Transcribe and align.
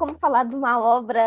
como 0.00 0.18
falar 0.18 0.44
de 0.44 0.54
uma 0.56 0.82
obra, 0.82 1.20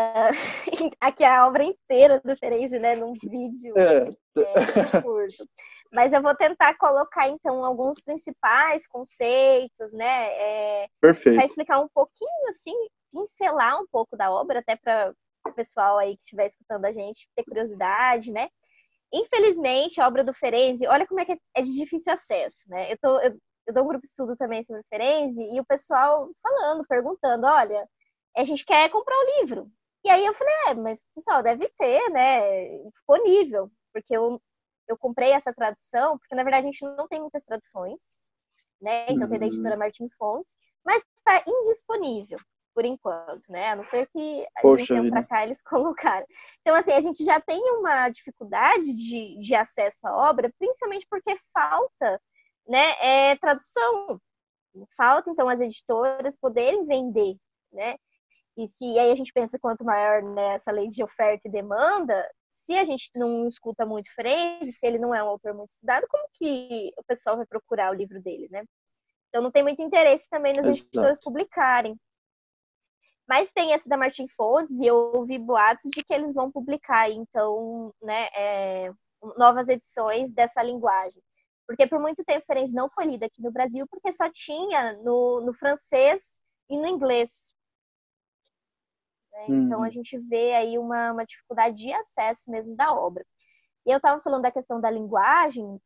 aqui 1.00 1.22
a 1.22 1.46
obra 1.46 1.62
inteira 1.62 2.20
do 2.24 2.36
Ferenzi, 2.36 2.76
né, 2.76 2.96
num 2.96 3.12
vídeo 3.12 3.72
é. 3.78 4.12
É, 4.36 5.00
curto. 5.00 5.48
Mas 5.92 6.12
eu 6.12 6.20
vou 6.20 6.34
tentar 6.34 6.76
colocar, 6.76 7.28
então, 7.28 7.64
alguns 7.64 8.00
principais 8.00 8.88
conceitos, 8.88 9.92
né, 9.92 10.26
é, 10.26 10.88
para 11.00 11.44
explicar 11.44 11.78
um 11.78 11.88
pouquinho, 11.94 12.48
assim, 12.48 12.74
pincelar 13.12 13.80
um 13.80 13.86
pouco 13.86 14.16
da 14.16 14.32
obra, 14.32 14.58
até 14.58 14.74
para 14.74 15.14
o 15.46 15.52
pessoal 15.52 15.96
aí 15.98 16.16
que 16.16 16.24
estiver 16.24 16.46
escutando 16.46 16.84
a 16.84 16.90
gente 16.90 17.28
ter 17.36 17.44
curiosidade, 17.44 18.32
né. 18.32 18.48
Infelizmente, 19.12 20.00
a 20.00 20.08
obra 20.08 20.24
do 20.24 20.34
Ferenzi, 20.34 20.84
olha 20.88 21.06
como 21.06 21.20
é 21.20 21.24
que 21.24 21.38
é 21.54 21.62
de 21.62 21.72
difícil 21.76 22.12
acesso, 22.12 22.68
né? 22.68 22.92
Eu, 22.92 22.98
tô, 23.00 23.20
eu, 23.20 23.38
eu 23.68 23.72
dou 23.72 23.84
um 23.84 23.86
grupo 23.86 24.02
de 24.02 24.08
estudo 24.08 24.36
também 24.36 24.64
sobre 24.64 24.82
Ferenzi 24.90 25.44
e 25.44 25.60
o 25.60 25.64
pessoal 25.64 26.28
falando, 26.42 26.84
perguntando, 26.88 27.46
olha, 27.46 27.88
a 28.36 28.44
gente 28.44 28.64
quer 28.64 28.90
comprar 28.90 29.16
o 29.16 29.40
livro. 29.40 29.70
E 30.04 30.10
aí 30.10 30.24
eu 30.24 30.34
falei, 30.34 30.54
é, 30.68 30.74
mas 30.74 31.02
pessoal, 31.14 31.42
deve 31.42 31.68
ter, 31.78 32.10
né, 32.10 32.78
disponível, 32.90 33.70
porque 33.92 34.14
eu, 34.14 34.40
eu 34.86 34.98
comprei 34.98 35.30
essa 35.32 35.52
tradução, 35.52 36.18
porque 36.18 36.34
na 36.34 36.42
verdade 36.42 36.66
a 36.66 36.70
gente 36.70 36.84
não 36.96 37.08
tem 37.08 37.20
muitas 37.20 37.42
traduções, 37.42 38.18
né, 38.80 39.06
então 39.08 39.28
tem 39.28 39.38
da 39.38 39.46
uhum. 39.46 39.52
editora 39.52 39.76
Martin 39.78 40.08
Fontes, 40.18 40.56
mas 40.84 41.02
está 41.18 41.42
indisponível 41.46 42.38
por 42.74 42.84
enquanto, 42.84 43.48
né, 43.48 43.70
a 43.70 43.76
não 43.76 43.84
ser 43.84 44.06
que 44.08 44.46
a 44.58 44.68
gente 44.68 44.92
venha 44.92 45.10
para 45.10 45.24
cá 45.24 45.44
eles 45.44 45.62
colocaram. 45.64 46.26
Então, 46.60 46.74
assim, 46.74 46.92
a 46.92 47.00
gente 47.00 47.24
já 47.24 47.40
tem 47.40 47.62
uma 47.78 48.08
dificuldade 48.10 48.92
de, 48.94 49.38
de 49.40 49.54
acesso 49.54 50.06
à 50.06 50.28
obra, 50.28 50.52
principalmente 50.58 51.06
porque 51.08 51.34
falta, 51.52 52.20
né, 52.68 52.94
é, 53.00 53.36
tradução. 53.36 54.20
Falta, 54.96 55.30
então, 55.30 55.48
as 55.48 55.60
editoras 55.60 56.36
poderem 56.36 56.84
vender, 56.84 57.36
né, 57.72 57.96
e 58.56 58.66
se 58.68 58.98
aí 58.98 59.10
a 59.10 59.14
gente 59.14 59.32
pensa 59.32 59.58
quanto 59.58 59.84
maior 59.84 60.22
né, 60.22 60.54
essa 60.54 60.70
lei 60.70 60.88
de 60.88 61.02
oferta 61.02 61.48
e 61.48 61.50
demanda, 61.50 62.28
se 62.52 62.74
a 62.74 62.84
gente 62.84 63.10
não 63.14 63.46
escuta 63.46 63.84
muito 63.84 64.12
Freire, 64.14 64.70
se 64.72 64.86
ele 64.86 64.98
não 64.98 65.14
é 65.14 65.22
um 65.22 65.28
autor 65.28 65.54
muito 65.54 65.70
estudado, 65.70 66.06
como 66.08 66.28
que 66.34 66.92
o 66.96 67.04
pessoal 67.04 67.36
vai 67.36 67.46
procurar 67.46 67.90
o 67.90 67.94
livro 67.94 68.22
dele, 68.22 68.48
né? 68.50 68.64
Então 69.28 69.42
não 69.42 69.50
tem 69.50 69.62
muito 69.62 69.82
interesse 69.82 70.28
também 70.30 70.54
nos 70.54 70.66
editores 70.66 71.20
publicarem. 71.20 71.98
Mas 73.28 73.50
tem 73.52 73.72
esse 73.72 73.88
da 73.88 73.96
Martin 73.96 74.28
Fontes 74.28 74.78
e 74.78 74.86
eu 74.86 75.12
ouvi 75.14 75.38
boatos 75.38 75.90
de 75.90 76.04
que 76.04 76.14
eles 76.14 76.32
vão 76.32 76.52
publicar, 76.52 77.10
então, 77.10 77.92
né, 78.00 78.28
é, 78.34 78.92
novas 79.36 79.68
edições 79.68 80.32
dessa 80.32 80.62
linguagem. 80.62 81.22
Porque 81.66 81.86
por 81.86 81.98
muito 81.98 82.22
tempo 82.24 82.44
Ferenc 82.46 82.72
não 82.72 82.90
foi 82.90 83.06
lida 83.06 83.26
aqui 83.26 83.42
no 83.42 83.50
Brasil, 83.50 83.86
porque 83.88 84.12
só 84.12 84.30
tinha 84.30 84.92
no, 84.98 85.40
no 85.40 85.54
francês 85.54 86.40
e 86.68 86.76
no 86.76 86.86
inglês. 86.86 87.53
Né? 89.34 89.46
Uhum. 89.48 89.62
Então 89.64 89.82
a 89.82 89.90
gente 89.90 90.16
vê 90.18 90.54
aí 90.54 90.78
uma, 90.78 91.12
uma 91.12 91.24
dificuldade 91.24 91.76
de 91.76 91.92
acesso 91.92 92.50
mesmo 92.50 92.74
da 92.76 92.92
obra. 92.94 93.24
E 93.86 93.90
eu 93.90 93.98
estava 93.98 94.20
falando 94.22 94.42
da 94.42 94.50
questão 94.50 94.80
da 94.80 94.90
linguagem, 94.90 95.78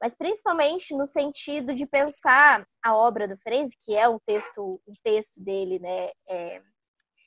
mas 0.00 0.14
principalmente 0.14 0.94
no 0.94 1.06
sentido 1.06 1.74
de 1.74 1.86
pensar 1.86 2.66
a 2.82 2.96
obra 2.96 3.28
do 3.28 3.36
Freire, 3.38 3.70
que 3.84 3.94
é 3.94 4.08
um 4.08 4.18
texto, 4.26 4.80
um 4.86 4.94
texto 5.04 5.40
dele, 5.42 5.78
né? 5.78 6.10
É, 6.28 6.62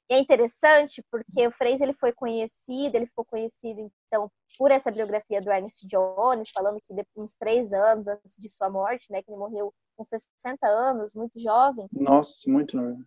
é 0.10 0.20
interessante 0.20 1.04
porque 1.10 1.48
o 1.48 1.52
Freire 1.52 1.84
ele 1.84 1.94
foi 1.94 2.12
conhecido, 2.12 2.96
ele 2.96 3.06
ficou 3.06 3.24
conhecido 3.24 3.90
então 4.08 4.30
por 4.58 4.72
essa 4.72 4.92
biografia 4.92 5.42
do 5.42 5.52
Ernest 5.52 5.88
Jones, 5.88 6.50
falando 6.52 6.80
que 6.82 6.94
depois 6.94 7.32
uns 7.32 7.36
três 7.36 7.74
anos 7.74 8.08
antes 8.08 8.36
de 8.38 8.50
sua 8.50 8.70
morte, 8.70 9.12
né, 9.12 9.22
que 9.24 9.32
ele 9.32 9.40
morreu 9.40 9.74
com 9.96 10.04
60 10.04 10.68
anos, 10.68 11.14
muito 11.16 11.40
jovem. 11.40 11.88
Nossa, 11.92 12.50
muito 12.50 12.76
novo. 12.76 13.04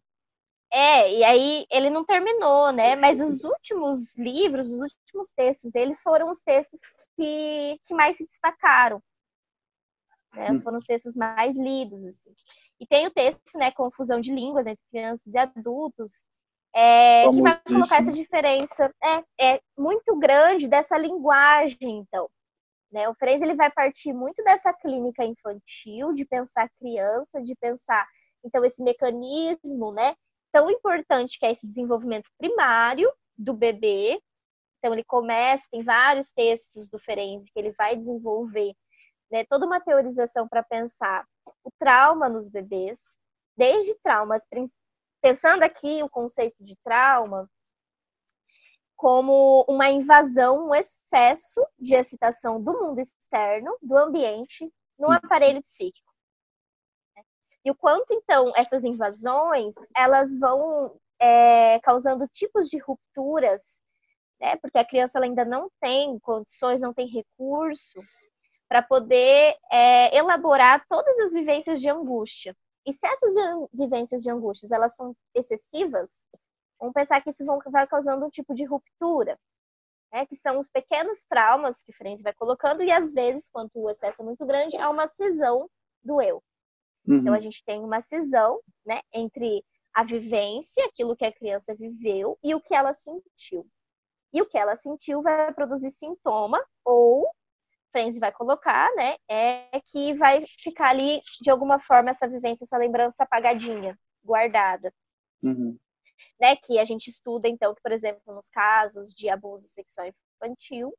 É, 0.72 1.12
e 1.12 1.25
aí 1.25 1.67
ele 1.70 1.91
não 1.91 2.05
terminou, 2.05 2.72
né? 2.72 2.97
Mas 2.97 3.20
os 3.20 3.43
últimos 3.43 4.16
livros, 4.16 4.69
os 4.69 4.93
últimos 4.93 5.31
textos, 5.34 5.75
eles 5.75 6.00
foram 6.03 6.28
os 6.28 6.43
textos 6.43 6.81
que, 7.16 7.78
que 7.84 7.94
mais 7.94 8.16
se 8.16 8.27
destacaram. 8.27 9.00
Né? 10.34 10.50
Hum. 10.50 10.60
Foram 10.60 10.78
os 10.78 10.84
textos 10.84 11.15
mais 11.15 11.56
lidos, 11.56 12.05
assim. 12.05 12.34
E 12.81 12.87
tem 12.87 13.06
o 13.06 13.10
texto, 13.10 13.56
né, 13.56 13.71
Confusão 13.71 14.21
de 14.21 14.32
Línguas 14.32 14.66
entre 14.66 14.84
crianças 14.91 15.32
e 15.32 15.38
adultos, 15.38 16.25
é, 16.75 17.31
que 17.31 17.41
vai 17.41 17.59
colocar 17.66 17.97
essa 17.97 18.12
diferença 18.12 18.93
é, 19.03 19.55
é 19.55 19.60
muito 19.78 20.15
grande 20.19 20.69
dessa 20.69 20.99
linguagem, 20.99 21.78
então. 21.81 22.28
Né? 22.93 23.09
O 23.09 23.15
Freire 23.15 23.43
ele 23.43 23.55
vai 23.55 23.71
partir 23.71 24.12
muito 24.12 24.44
dessa 24.44 24.75
clínica 24.75 25.25
infantil, 25.25 26.12
de 26.12 26.26
pensar 26.26 26.69
criança, 26.78 27.41
de 27.41 27.55
pensar 27.56 28.06
então 28.44 28.65
esse 28.65 28.82
mecanismo, 28.82 29.91
né, 29.93 30.15
tão 30.56 30.71
importante 30.71 31.39
que 31.39 31.44
é 31.44 31.53
esse 31.53 31.67
desenvolvimento 31.67 32.31
primário 32.39 33.12
do 33.37 33.53
bebê. 33.53 34.19
Então, 34.78 34.94
ele 34.94 35.05
começa, 35.05 35.67
tem 35.71 35.83
vários 35.83 36.33
textos 36.33 36.89
do 36.89 36.99
Ferenzi 36.99 37.53
que 37.53 37.59
ele 37.59 37.72
vai 37.72 37.94
desenvolver 37.94 38.72
né, 39.31 39.44
toda 39.44 39.67
uma 39.67 39.81
teorização 39.81 40.49
para 40.49 40.62
pensar 40.62 41.27
o 41.62 41.71
trauma 41.78 42.31
nos 42.31 42.49
bebês, 42.49 43.19
desde 43.55 43.94
traumas, 44.03 44.47
pensando 45.21 45.62
aqui 45.62 46.03
o 46.03 46.09
conceito 46.09 46.56
de 46.65 46.75
trauma 46.83 47.47
como 48.97 49.62
uma 49.69 49.91
invasão, 49.91 50.69
um 50.69 50.75
excesso 50.75 51.61
de 51.78 51.94
excitação 51.94 52.62
do 52.62 52.73
mundo 52.81 52.99
externo, 52.99 53.77
do 53.83 53.94
ambiente, 53.94 54.73
no 54.99 55.09
uhum. 55.09 55.12
aparelho 55.12 55.61
psíquico. 55.61 56.11
E 57.66 57.71
o 57.71 57.75
quanto, 57.75 58.15
então, 58.15 58.53
essas 58.54 58.84
invasões, 58.84 59.75
elas 59.97 60.38
vão 60.38 60.97
é, 61.21 61.81
causando 61.81 62.28
tipos 62.28 62.66
de 62.69 62.78
rupturas, 62.78 63.82
né? 64.41 64.54
Porque 64.59 64.78
a 64.78 64.84
criança 64.84 65.19
ainda 65.19 65.44
não 65.44 65.69
tem 65.81 66.16
condições, 66.21 66.81
não 66.81 66.94
tem 66.94 67.09
recurso 67.09 68.00
para 68.69 68.82
poder 68.82 69.56
é, 69.72 70.16
elaborar 70.16 70.87
todas 70.88 71.19
as 71.19 71.32
vivências 71.32 71.81
de 71.81 71.91
angústia. 71.91 72.56
E 72.87 72.93
se 72.93 73.05
essas 73.05 73.34
vivências 73.72 74.22
de 74.22 74.31
angústias 74.31 74.71
elas 74.71 74.94
são 74.94 75.12
excessivas, 75.34 76.25
vamos 76.78 76.94
pensar 76.94 77.21
que 77.21 77.31
isso 77.31 77.44
vai 77.69 77.84
causando 77.88 78.26
um 78.26 78.31
tipo 78.31 78.55
de 78.55 78.65
ruptura, 78.65 79.37
né? 80.12 80.25
que 80.25 80.37
são 80.37 80.56
os 80.56 80.69
pequenos 80.69 81.25
traumas 81.28 81.82
que 81.82 81.93
Ferenc 81.93 82.22
vai 82.22 82.32
colocando 82.32 82.84
e 82.84 82.93
às 82.93 83.12
vezes, 83.12 83.49
quando 83.49 83.72
o 83.75 83.91
excesso 83.91 84.22
é 84.22 84.25
muito 84.25 84.47
grande, 84.47 84.76
há 84.76 84.88
uma 84.88 85.09
cisão 85.09 85.69
do 86.05 86.22
eu. 86.22 86.41
Uhum. 87.06 87.19
Então 87.19 87.34
a 87.34 87.41
gente 87.41 87.65
tem 87.65 87.81
uma 87.81 88.00
cisão, 88.00 88.61
né, 88.84 89.00
entre 89.12 89.65
a 89.94 90.05
vivência, 90.05 90.84
aquilo 90.84 91.17
que 91.17 91.25
a 91.25 91.33
criança 91.33 91.75
viveu 91.75 92.39
e 92.43 92.55
o 92.55 92.61
que 92.61 92.75
ela 92.75 92.93
sentiu. 92.93 93.67
E 94.33 94.43
o 94.43 94.47
que 94.47 94.59
ela 94.59 94.77
sentiu 94.77 95.22
vai 95.22 95.53
produzir 95.55 95.91
sintoma 95.91 96.62
ou 96.84 97.27
Frenzy 97.91 98.21
vai 98.21 98.31
colocar, 98.31 98.94
né, 98.94 99.17
é 99.31 99.81
que 99.87 100.12
vai 100.15 100.44
ficar 100.62 100.91
ali 100.91 101.22
de 101.41 101.50
alguma 101.50 101.78
forma 101.78 102.11
essa 102.11 102.28
vivência, 102.28 102.65
essa 102.65 102.77
lembrança 102.77 103.25
apagadinha, 103.25 103.99
guardada. 104.23 104.93
Uhum. 105.43 105.78
Né, 106.38 106.56
que 106.56 106.78
a 106.78 106.84
gente 106.84 107.09
estuda 107.09 107.49
então 107.49 107.75
que, 107.75 107.81
por 107.81 107.93
exemplo, 107.93 108.34
nos 108.34 108.50
casos 108.50 109.15
de 109.15 109.31
abuso 109.31 109.67
sexual 109.69 110.06
infantil, 110.06 110.93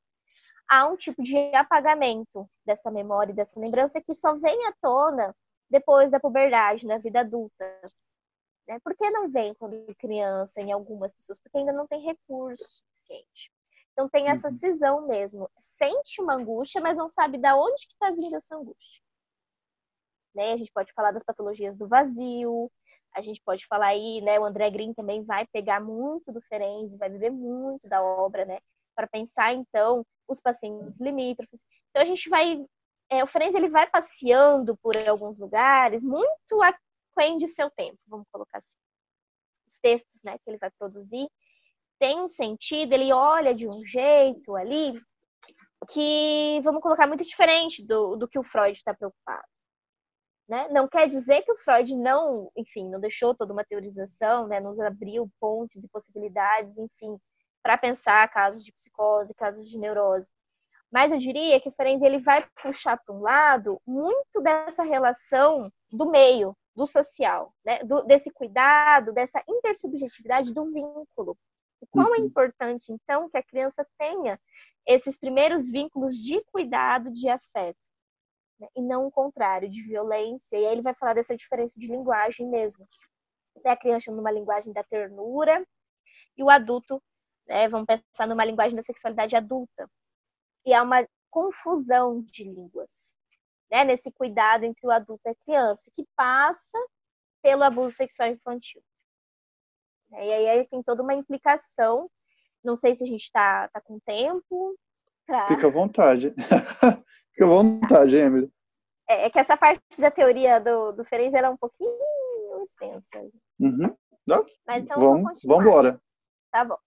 há 0.67 0.87
um 0.87 0.97
tipo 0.97 1.21
de 1.21 1.37
apagamento 1.55 2.49
dessa 2.65 2.89
memória, 2.89 3.33
dessa 3.33 3.59
lembrança 3.59 4.01
que 4.01 4.13
só 4.13 4.33
vem 4.35 4.65
à 4.65 4.73
tona 4.81 5.35
depois 5.69 6.11
da 6.11 6.19
puberdade, 6.19 6.87
na 6.87 6.97
vida 6.97 7.21
adulta. 7.21 7.81
Né? 8.67 8.79
Por 8.83 8.95
que 8.95 9.09
não 9.09 9.29
vem 9.29 9.53
quando 9.55 9.95
criança 9.95 10.61
em 10.61 10.71
algumas 10.71 11.13
pessoas? 11.13 11.39
Porque 11.39 11.57
ainda 11.57 11.71
não 11.71 11.87
tem 11.87 12.01
recurso 12.01 12.63
suficiente. 12.69 13.51
Então 13.91 14.07
tem 14.09 14.29
essa 14.29 14.47
uhum. 14.47 14.53
cisão 14.53 15.07
mesmo. 15.07 15.49
Sente 15.57 16.21
uma 16.21 16.35
angústia, 16.35 16.81
mas 16.81 16.95
não 16.95 17.07
sabe 17.07 17.37
de 17.37 17.51
onde 17.53 17.87
que 17.87 17.93
está 17.93 18.11
vindo 18.11 18.35
essa 18.35 18.55
angústia. 18.55 19.01
Né? 20.35 20.53
A 20.53 20.57
gente 20.57 20.71
pode 20.71 20.93
falar 20.93 21.11
das 21.11 21.23
patologias 21.23 21.77
do 21.77 21.87
vazio, 21.87 22.71
a 23.15 23.21
gente 23.21 23.41
pode 23.43 23.65
falar 23.65 23.87
aí, 23.87 24.21
né? 24.21 24.39
O 24.39 24.45
André 24.45 24.69
Green 24.69 24.93
também 24.93 25.23
vai 25.23 25.47
pegar 25.47 25.79
muito 25.79 26.31
do 26.31 26.39
Ferenzi, 26.41 26.97
vai 26.97 27.09
viver 27.09 27.31
muito 27.31 27.89
da 27.89 28.03
obra, 28.03 28.45
né? 28.45 28.59
Para 28.95 29.07
pensar, 29.07 29.53
então, 29.53 30.05
os 30.27 30.39
pacientes 30.39 30.99
limítrofes. 30.99 31.63
Então 31.89 32.03
a 32.03 32.05
gente 32.05 32.29
vai 32.29 32.63
é, 33.09 33.23
o 33.23 33.27
Ferenc 33.27 33.55
ele 33.55 33.69
vai 33.69 33.89
passeando 33.89 34.75
por 34.77 34.95
alguns 34.97 35.39
lugares 35.39 36.03
muito 36.03 36.61
aquém 36.61 37.37
de 37.37 37.47
seu 37.47 37.69
tempo, 37.71 37.97
vamos 38.07 38.27
colocar 38.31 38.57
assim. 38.57 38.77
Os 39.67 39.77
textos 39.79 40.23
né, 40.23 40.37
que 40.37 40.49
ele 40.49 40.57
vai 40.57 40.71
produzir 40.77 41.27
tem 41.99 42.21
um 42.21 42.27
sentido, 42.27 42.93
ele 42.93 43.11
olha 43.11 43.53
de 43.53 43.67
um 43.67 43.83
jeito 43.83 44.55
ali 44.55 45.01
que, 45.91 46.59
vamos 46.63 46.81
colocar, 46.81 47.07
muito 47.07 47.23
diferente 47.23 47.83
do, 47.83 48.15
do 48.15 48.27
que 48.27 48.39
o 48.39 48.43
Freud 48.43 48.75
está 48.75 48.93
preocupado. 48.93 49.45
Né? 50.47 50.67
Não 50.69 50.87
quer 50.87 51.07
dizer 51.07 51.41
que 51.41 51.51
o 51.51 51.57
Freud 51.57 51.95
não, 51.95 52.49
enfim, 52.55 52.89
não 52.89 52.99
deixou 52.99 53.35
toda 53.35 53.51
uma 53.51 53.65
teorização, 53.65 54.47
né? 54.47 54.59
nos 54.59 54.79
abriu 54.79 55.29
pontes 55.39 55.83
e 55.83 55.89
possibilidades, 55.89 56.77
enfim, 56.77 57.17
para 57.61 57.77
pensar 57.77 58.27
casos 58.29 58.63
de 58.63 58.71
psicose, 58.71 59.33
casos 59.35 59.69
de 59.69 59.77
neurose. 59.77 60.29
Mas 60.91 61.11
eu 61.11 61.17
diria 61.17 61.59
que 61.59 61.69
o 61.69 61.71
Ferenc 61.71 62.03
ele 62.03 62.19
vai 62.19 62.47
puxar 62.61 62.97
para 62.97 63.13
um 63.13 63.21
lado 63.21 63.81
muito 63.85 64.41
dessa 64.41 64.83
relação 64.83 65.71
do 65.91 66.09
meio, 66.09 66.55
do 66.75 66.85
social, 66.85 67.53
né? 67.65 67.79
Do, 67.83 68.03
desse 68.03 68.31
cuidado, 68.31 69.11
dessa 69.11 69.43
intersubjetividade 69.47 70.53
do 70.53 70.65
vínculo. 70.71 71.37
O 71.81 71.87
quão 71.87 72.15
é 72.15 72.19
importante, 72.19 72.91
então, 72.91 73.29
que 73.29 73.37
a 73.37 73.43
criança 73.43 73.85
tenha 73.97 74.39
esses 74.87 75.19
primeiros 75.19 75.69
vínculos 75.69 76.15
de 76.15 76.41
cuidado, 76.45 77.11
de 77.11 77.27
afeto, 77.27 77.77
né? 78.59 78.67
e 78.75 78.81
não 78.81 79.05
o 79.05 79.11
contrário, 79.11 79.69
de 79.69 79.81
violência. 79.83 80.57
E 80.57 80.65
aí 80.65 80.71
ele 80.71 80.81
vai 80.81 80.95
falar 80.95 81.13
dessa 81.13 81.35
diferença 81.35 81.79
de 81.79 81.87
linguagem 81.87 82.49
mesmo. 82.49 82.87
A 83.65 83.75
criança 83.75 84.11
numa 84.11 84.31
linguagem 84.31 84.71
da 84.71 84.83
ternura 84.83 85.65
e 86.37 86.43
o 86.43 86.49
adulto, 86.49 87.01
né, 87.47 87.67
vamos 87.67 87.87
pensar 87.87 88.27
numa 88.27 88.45
linguagem 88.45 88.75
da 88.75 88.81
sexualidade 88.81 89.35
adulta. 89.35 89.89
E 90.67 90.73
há 90.73 90.83
uma 90.83 91.07
confusão 91.29 92.21
de 92.21 92.43
línguas, 92.43 93.15
né, 93.71 93.85
nesse 93.85 94.11
cuidado 94.11 94.65
entre 94.65 94.85
o 94.85 94.91
adulto 94.91 95.21
e 95.25 95.29
a 95.29 95.35
criança, 95.35 95.89
que 95.93 96.05
passa 96.13 96.77
pelo 97.41 97.63
abuso 97.63 97.95
sexual 97.95 98.27
infantil. 98.29 98.83
E 100.11 100.17
aí 100.17 100.67
tem 100.67 100.83
toda 100.83 101.01
uma 101.01 101.13
implicação. 101.13 102.11
Não 102.61 102.75
sei 102.75 102.93
se 102.93 103.03
a 103.03 103.07
gente 103.07 103.23
está 103.23 103.69
tá 103.69 103.79
com 103.79 103.97
tempo. 103.99 104.77
Pra... 105.25 105.47
Fica 105.47 105.67
à 105.67 105.71
vontade. 105.71 106.33
Fica 107.31 107.45
à 107.45 107.47
vontade, 107.47 108.15
Emily. 108.17 108.51
É, 109.09 109.25
é, 109.25 109.29
que 109.29 109.39
essa 109.39 109.55
parte 109.55 109.81
da 109.99 110.11
teoria 110.11 110.59
do, 110.59 110.91
do 110.91 111.05
Ferenc 111.05 111.33
é 111.33 111.49
um 111.49 111.55
pouquinho 111.55 111.93
extensa. 112.63 113.19
Uhum. 113.57 113.95
Mas 114.65 114.83
então 114.83 114.99
vamos, 114.99 115.41
vamos 115.45 115.65
embora. 115.65 116.01
Tá 116.51 116.65
bom. 116.65 116.77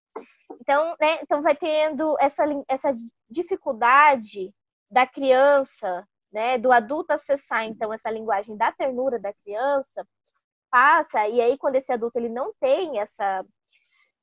Então, 0.61 0.97
né, 1.00 1.19
então 1.23 1.43
vai 1.43 1.55
tendo 1.55 2.17
essa, 2.20 2.44
essa 2.69 2.93
dificuldade 3.29 4.52
da 4.91 5.06
criança, 5.06 6.06
né, 6.32 6.58
do 6.58 6.73
adulto 6.73 7.12
acessar 7.12 7.64
então 7.64 7.93
essa 7.93 8.11
linguagem 8.11 8.56
da 8.56 8.73
ternura 8.73 9.19
da 9.19 9.32
criança, 9.32 10.06
passa 10.70 11.29
e 11.29 11.41
aí 11.41 11.58
quando 11.58 11.76
esse 11.76 11.93
adulto 11.93 12.19
ele 12.19 12.29
não 12.29 12.52
tem 12.61 13.00
essa 13.00 13.44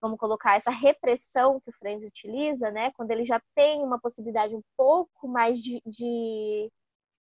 vamos 0.02 0.20
colocar 0.20 0.56
essa 0.56 0.72
repressão 0.72 1.60
que 1.60 1.70
o 1.70 1.74
Frenz 1.74 2.04
utiliza, 2.04 2.72
né, 2.72 2.92
quando 2.92 3.12
ele 3.12 3.26
já 3.26 3.42
tem 3.56 3.82
uma 3.84 4.00
possibilidade 4.00 4.56
um 4.56 4.62
pouco 4.76 5.28
mais 5.28 5.58
de, 5.62 5.82
de, 5.86 6.72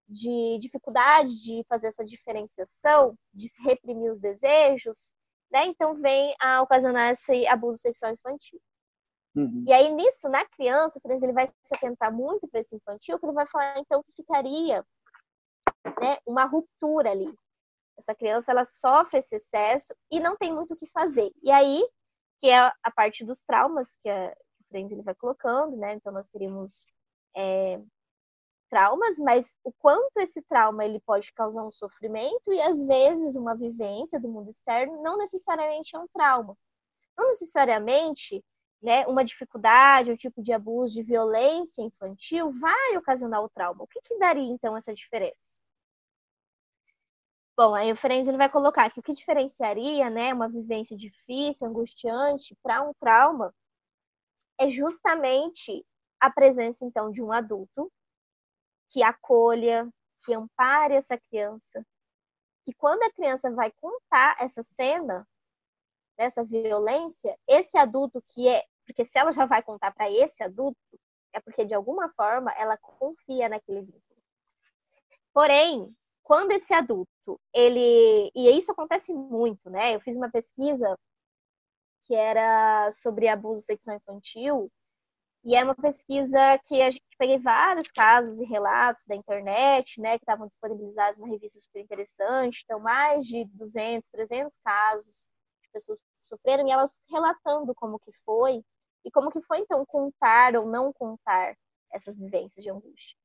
de 0.08 0.58
dificuldade 0.60 1.42
de 1.42 1.64
fazer 1.68 1.88
essa 1.88 2.04
diferenciação, 2.04 3.16
de 3.32 3.46
reprimir 3.62 4.10
os 4.10 4.20
desejos, 4.20 5.12
né, 5.50 5.66
então 5.66 5.94
vem 5.94 6.34
a 6.40 6.62
ocasionar 6.62 7.10
esse 7.10 7.46
abuso 7.46 7.78
sexual 7.78 8.12
infantil. 8.12 8.60
Uhum. 9.36 9.64
E 9.66 9.72
aí, 9.72 9.92
nisso, 9.92 10.30
na 10.30 10.46
criança, 10.46 10.98
Frenz, 10.98 11.22
ele 11.22 11.34
vai 11.34 11.46
se 11.46 11.74
atentar 11.74 12.10
muito 12.10 12.48
para 12.48 12.60
esse 12.60 12.74
infantil, 12.74 13.18
que 13.18 13.26
ele 13.26 13.34
vai 13.34 13.46
falar, 13.46 13.78
então, 13.78 14.02
que 14.02 14.12
ficaria 14.12 14.82
né, 16.00 16.16
uma 16.26 16.44
ruptura 16.44 17.10
ali. 17.10 17.32
Essa 17.98 18.14
criança, 18.14 18.50
ela 18.50 18.64
sofre 18.64 19.18
esse 19.18 19.36
excesso 19.36 19.94
e 20.10 20.18
não 20.20 20.36
tem 20.36 20.54
muito 20.54 20.72
o 20.72 20.76
que 20.76 20.86
fazer. 20.86 21.30
E 21.42 21.50
aí, 21.50 21.86
que 22.40 22.48
é 22.48 22.72
a 22.82 22.90
parte 22.90 23.24
dos 23.24 23.42
traumas 23.42 23.96
que, 24.02 24.08
a, 24.08 24.30
que 24.30 24.62
o 24.62 24.66
Frenz 24.68 24.90
ele 24.90 25.02
vai 25.02 25.14
colocando, 25.14 25.76
né? 25.76 25.94
Então, 25.94 26.12
nós 26.12 26.28
teríamos 26.28 26.86
é, 27.36 27.78
traumas, 28.70 29.18
mas 29.18 29.56
o 29.62 29.72
quanto 29.72 30.16
esse 30.18 30.40
trauma 30.42 30.84
ele 30.84 31.00
pode 31.00 31.30
causar 31.34 31.62
um 31.62 31.70
sofrimento 31.70 32.50
e, 32.52 32.60
às 32.62 32.82
vezes, 32.84 33.36
uma 33.36 33.54
vivência 33.54 34.18
do 34.18 34.28
mundo 34.28 34.48
externo 34.48 35.02
não 35.02 35.18
necessariamente 35.18 35.94
é 35.94 35.98
um 35.98 36.08
trauma. 36.08 36.56
Não 37.16 37.26
necessariamente 37.28 38.42
né, 38.82 39.06
uma 39.06 39.24
dificuldade, 39.24 40.12
um 40.12 40.16
tipo 40.16 40.42
de 40.42 40.52
abuso, 40.52 40.94
de 40.94 41.02
violência 41.02 41.82
infantil, 41.82 42.50
vai 42.52 42.96
ocasionar 42.96 43.42
o 43.42 43.48
trauma. 43.48 43.84
O 43.84 43.86
que, 43.86 44.00
que 44.02 44.18
daria, 44.18 44.52
então, 44.52 44.76
essa 44.76 44.94
diferença? 44.94 45.60
Bom, 47.56 47.74
aí 47.74 47.90
o 47.90 47.96
Ferenc 47.96 48.28
ele 48.28 48.36
vai 48.36 48.50
colocar 48.50 48.90
que 48.90 49.00
o 49.00 49.02
que 49.02 49.14
diferenciaria 49.14 50.10
né, 50.10 50.34
uma 50.34 50.48
vivência 50.48 50.94
difícil, 50.94 51.66
angustiante, 51.66 52.54
para 52.62 52.82
um 52.82 52.92
trauma 53.00 53.54
é 54.58 54.68
justamente 54.68 55.84
a 56.20 56.30
presença, 56.30 56.84
então, 56.84 57.10
de 57.10 57.22
um 57.22 57.32
adulto 57.32 57.90
que 58.90 59.02
acolha, 59.02 59.88
que 60.24 60.34
ampare 60.34 60.94
essa 60.94 61.18
criança, 61.18 61.84
que 62.64 62.74
quando 62.74 63.02
a 63.02 63.12
criança 63.12 63.50
vai 63.50 63.70
contar 63.72 64.36
essa 64.38 64.62
cena, 64.62 65.26
dessa 66.16 66.44
violência, 66.44 67.36
esse 67.46 67.76
adulto 67.76 68.22
que 68.34 68.48
é, 68.48 68.64
porque 68.86 69.04
se 69.04 69.18
ela 69.18 69.30
já 69.30 69.46
vai 69.46 69.62
contar 69.62 69.92
para 69.92 70.10
esse 70.10 70.42
adulto, 70.42 70.78
é 71.32 71.40
porque 71.40 71.64
de 71.64 71.74
alguma 71.74 72.08
forma 72.10 72.52
ela 72.52 72.76
confia 72.78 73.48
naquele 73.48 73.82
vínculo. 73.82 74.02
Porém, 75.32 75.94
quando 76.22 76.52
esse 76.52 76.72
adulto, 76.72 77.40
ele, 77.54 78.30
e 78.34 78.50
isso 78.56 78.72
acontece 78.72 79.12
muito, 79.12 79.68
né? 79.70 79.94
Eu 79.94 80.00
fiz 80.00 80.16
uma 80.16 80.30
pesquisa 80.30 80.98
que 82.02 82.14
era 82.14 82.90
sobre 82.92 83.28
abuso 83.28 83.62
sexual 83.62 83.96
infantil, 83.96 84.70
e 85.46 85.54
é 85.54 85.62
uma 85.62 85.76
pesquisa 85.76 86.58
que 86.66 86.82
a 86.82 86.90
gente 86.90 87.04
peguei 87.16 87.38
vários 87.38 87.90
casos 87.92 88.40
e 88.40 88.44
relatos 88.46 89.04
da 89.06 89.14
internet, 89.14 90.00
né, 90.00 90.18
que 90.18 90.24
estavam 90.24 90.48
disponibilizados 90.48 91.18
na 91.18 91.28
revista 91.28 91.60
super 91.60 91.80
interessante, 91.80 92.62
então 92.64 92.80
mais 92.80 93.24
de 93.24 93.44
200, 93.44 94.08
300 94.10 94.58
casos 94.58 95.28
pessoas 95.76 96.00
que 96.00 96.08
sofreram 96.18 96.66
e 96.66 96.70
elas 96.70 97.02
relatando 97.10 97.74
como 97.74 97.98
que 97.98 98.10
foi 98.24 98.64
e 99.04 99.10
como 99.10 99.30
que 99.30 99.42
foi 99.42 99.58
então 99.58 99.84
contar 99.84 100.56
ou 100.56 100.66
não 100.66 100.90
contar 100.90 101.54
essas 101.92 102.18
vivências 102.18 102.64
de 102.64 102.70
angústia. 102.70 103.16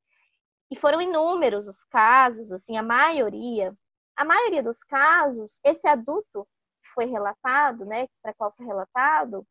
E 0.70 0.76
foram 0.76 1.02
inúmeros 1.02 1.68
os 1.68 1.84
casos, 1.86 2.52
assim, 2.52 2.78
a 2.78 2.84
maioria, 2.84 3.74
a 4.18 4.26
maioria 4.26 4.62
dos 4.62 4.84
casos, 4.84 5.60
esse 5.64 5.88
adulto 5.88 6.46
que 6.84 6.90
foi 6.94 7.06
relatado, 7.06 7.86
né, 7.86 8.08
para 8.22 8.34
qual 8.34 8.52
foi 8.52 8.66
relatado, 8.66 9.48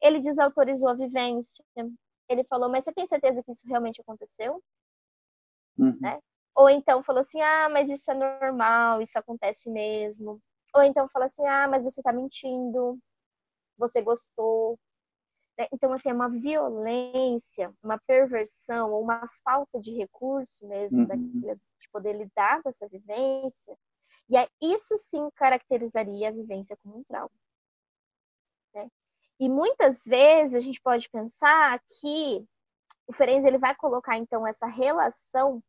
ele 0.00 0.20
desautorizou 0.20 0.88
a 0.88 0.94
vivência. 0.94 1.64
Ele 2.28 2.44
falou, 2.44 2.70
mas 2.70 2.84
você 2.84 2.92
tem 2.92 3.06
certeza 3.06 3.42
que 3.42 3.50
isso 3.50 3.66
realmente 3.68 4.00
aconteceu? 4.00 4.62
Uhum. 5.78 5.96
Né? 6.00 6.18
Ou 6.54 6.70
então 6.70 7.02
falou 7.02 7.20
assim, 7.20 7.40
ah, 7.40 7.68
mas 7.68 7.90
isso 7.90 8.10
é 8.10 8.14
normal, 8.14 9.02
isso 9.02 9.18
acontece 9.18 9.70
mesmo. 9.70 10.40
Ou 10.76 10.82
então 10.82 11.08
fala 11.08 11.24
assim, 11.24 11.46
ah, 11.46 11.66
mas 11.66 11.82
você 11.82 12.02
tá 12.02 12.12
mentindo, 12.12 12.98
você 13.78 14.02
gostou. 14.02 14.78
Né? 15.58 15.66
Então, 15.72 15.90
assim, 15.90 16.10
é 16.10 16.12
uma 16.12 16.28
violência, 16.28 17.74
uma 17.82 17.98
perversão, 18.06 18.92
ou 18.92 19.02
uma 19.02 19.26
falta 19.42 19.80
de 19.80 19.92
recurso 19.92 20.68
mesmo 20.68 21.08
uhum. 21.10 21.40
de 21.40 21.90
poder 21.90 22.12
lidar 22.12 22.62
com 22.62 22.68
essa 22.68 22.86
vivência. 22.86 23.74
E 24.28 24.36
aí, 24.36 24.46
isso 24.60 24.98
sim 24.98 25.30
caracterizaria 25.34 26.28
a 26.28 26.32
vivência 26.32 26.76
como 26.82 26.98
um 26.98 27.04
trauma. 27.04 27.32
Né? 28.74 28.90
E 29.40 29.48
muitas 29.48 30.04
vezes 30.04 30.54
a 30.54 30.60
gente 30.60 30.80
pode 30.82 31.08
pensar 31.08 31.80
que 32.00 32.46
o 33.06 33.14
Ferenc 33.14 33.46
ele 33.46 33.56
vai 33.56 33.74
colocar 33.74 34.18
então 34.18 34.46
essa 34.46 34.66
relação, 34.66 35.62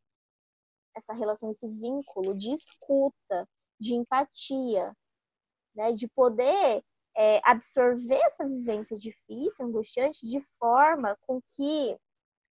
essa 0.94 1.14
relação, 1.14 1.50
esse 1.50 1.68
vínculo 1.68 2.36
de 2.36 2.52
escuta, 2.52 3.48
de 3.80 3.96
empatia, 3.96 4.96
né, 5.76 5.92
de 5.94 6.08
poder 6.08 6.84
é, 7.16 7.42
absorver 7.44 8.20
essa 8.26 8.48
vivência 8.48 8.98
difícil, 8.98 9.66
angustiante, 9.66 10.28
de 10.28 10.40
forma 10.60 11.18
com 11.22 11.42
que 11.56 11.98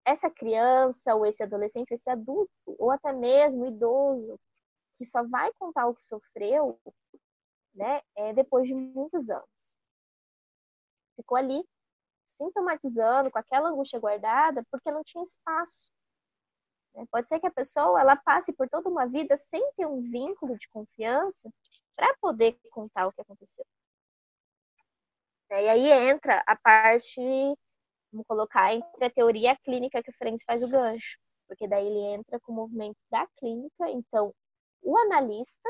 essa 0.04 0.30
criança, 0.30 1.14
ou 1.14 1.26
esse 1.26 1.42
adolescente, 1.42 1.90
ou 1.90 1.94
esse 1.94 2.10
adulto, 2.10 2.52
ou 2.78 2.90
até 2.90 3.12
mesmo 3.12 3.66
idoso, 3.66 4.38
que 4.94 5.04
só 5.04 5.26
vai 5.26 5.52
contar 5.54 5.86
o 5.86 5.94
que 5.94 6.02
sofreu, 6.02 6.80
né, 7.74 8.00
é, 8.16 8.32
depois 8.32 8.66
de 8.68 8.74
muitos 8.74 9.28
anos. 9.28 9.76
Ficou 11.16 11.36
ali, 11.36 11.64
sintomatizando, 12.26 13.30
com 13.30 13.38
aquela 13.38 13.70
angústia 13.70 13.98
guardada, 13.98 14.64
porque 14.70 14.90
não 14.90 15.02
tinha 15.02 15.22
espaço? 15.22 15.90
Pode 17.10 17.28
ser 17.28 17.38
que 17.38 17.46
a 17.46 17.50
pessoa 17.50 18.00
ela 18.00 18.16
passe 18.16 18.52
por 18.52 18.68
toda 18.68 18.88
uma 18.88 19.06
vida 19.06 19.36
sem 19.36 19.62
ter 19.76 19.86
um 19.86 20.00
vínculo 20.00 20.56
de 20.56 20.68
confiança 20.68 21.50
para 21.94 22.14
poder 22.20 22.58
contar 22.70 23.06
o 23.06 23.12
que 23.12 23.20
aconteceu. 23.20 23.64
E 25.50 25.54
aí 25.54 25.90
entra 26.10 26.42
a 26.46 26.56
parte, 26.56 27.20
vamos 28.10 28.26
colocar, 28.26 28.74
entre 28.74 29.04
a 29.04 29.10
teoria 29.10 29.48
e 29.50 29.52
a 29.52 29.56
clínica 29.56 30.02
que 30.02 30.10
o 30.10 30.14
Ferenc 30.14 30.42
faz 30.44 30.62
o 30.62 30.68
gancho. 30.68 31.18
Porque 31.46 31.68
daí 31.68 31.86
ele 31.86 32.14
entra 32.14 32.40
com 32.40 32.52
o 32.52 32.56
movimento 32.56 32.98
da 33.10 33.26
clínica. 33.38 33.88
Então, 33.90 34.34
o 34.82 34.98
analista, 34.98 35.68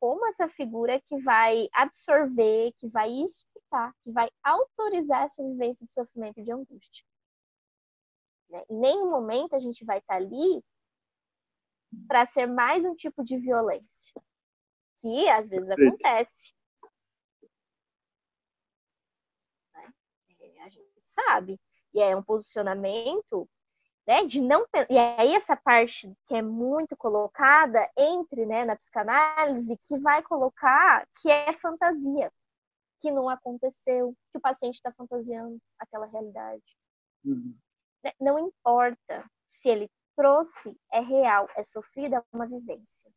como 0.00 0.26
essa 0.26 0.48
figura 0.48 1.00
que 1.00 1.18
vai 1.18 1.68
absorver, 1.72 2.72
que 2.76 2.88
vai 2.88 3.10
escutar, 3.10 3.92
que 4.02 4.10
vai 4.10 4.30
autorizar 4.42 5.24
essa 5.24 5.42
vivência 5.42 5.86
de 5.86 5.92
sofrimento 5.92 6.40
e 6.40 6.44
de 6.44 6.52
angústia. 6.52 7.04
Né? 8.50 8.64
Em 8.68 8.78
nenhum 8.78 9.10
momento 9.10 9.54
a 9.54 9.58
gente 9.58 9.84
vai 9.84 9.98
estar 9.98 10.14
tá 10.14 10.20
ali 10.20 10.62
para 12.06 12.26
ser 12.26 12.46
mais 12.46 12.84
um 12.84 12.94
tipo 12.94 13.24
de 13.24 13.36
violência, 13.36 14.12
que 15.00 15.28
às 15.28 15.48
vezes 15.48 15.70
acontece. 15.70 16.54
Né? 19.74 19.92
É, 20.40 20.62
a 20.62 20.68
gente 20.68 21.00
sabe. 21.04 21.60
E 21.92 22.00
é 22.00 22.14
um 22.14 22.22
posicionamento 22.22 23.48
né, 24.06 24.24
de 24.24 24.40
não 24.40 24.66
e 24.88 24.98
aí 24.98 25.34
essa 25.34 25.56
parte 25.56 26.12
que 26.26 26.34
é 26.34 26.42
muito 26.42 26.96
colocada 26.96 27.88
entre 27.96 28.46
né, 28.46 28.64
na 28.64 28.76
psicanálise 28.76 29.76
que 29.76 29.98
vai 29.98 30.22
colocar 30.22 31.06
que 31.20 31.30
é 31.30 31.52
fantasia 31.52 32.32
que 33.00 33.10
não 33.10 33.28
aconteceu 33.28 34.14
que 34.32 34.38
o 34.38 34.40
paciente 34.40 34.76
está 34.76 34.92
fantasiando 34.92 35.60
aquela 35.78 36.06
realidade 36.06 36.76
uhum. 37.24 37.56
Né, 38.04 38.12
não 38.20 38.38
importa 38.38 39.24
se 39.52 39.68
ele 39.68 39.88
trouxe 40.16 40.76
é 40.92 41.00
real 41.00 41.48
é 41.56 41.62
sofrida 41.62 42.16
é 42.16 42.22
uma 42.32 42.46
vivência 42.46 43.10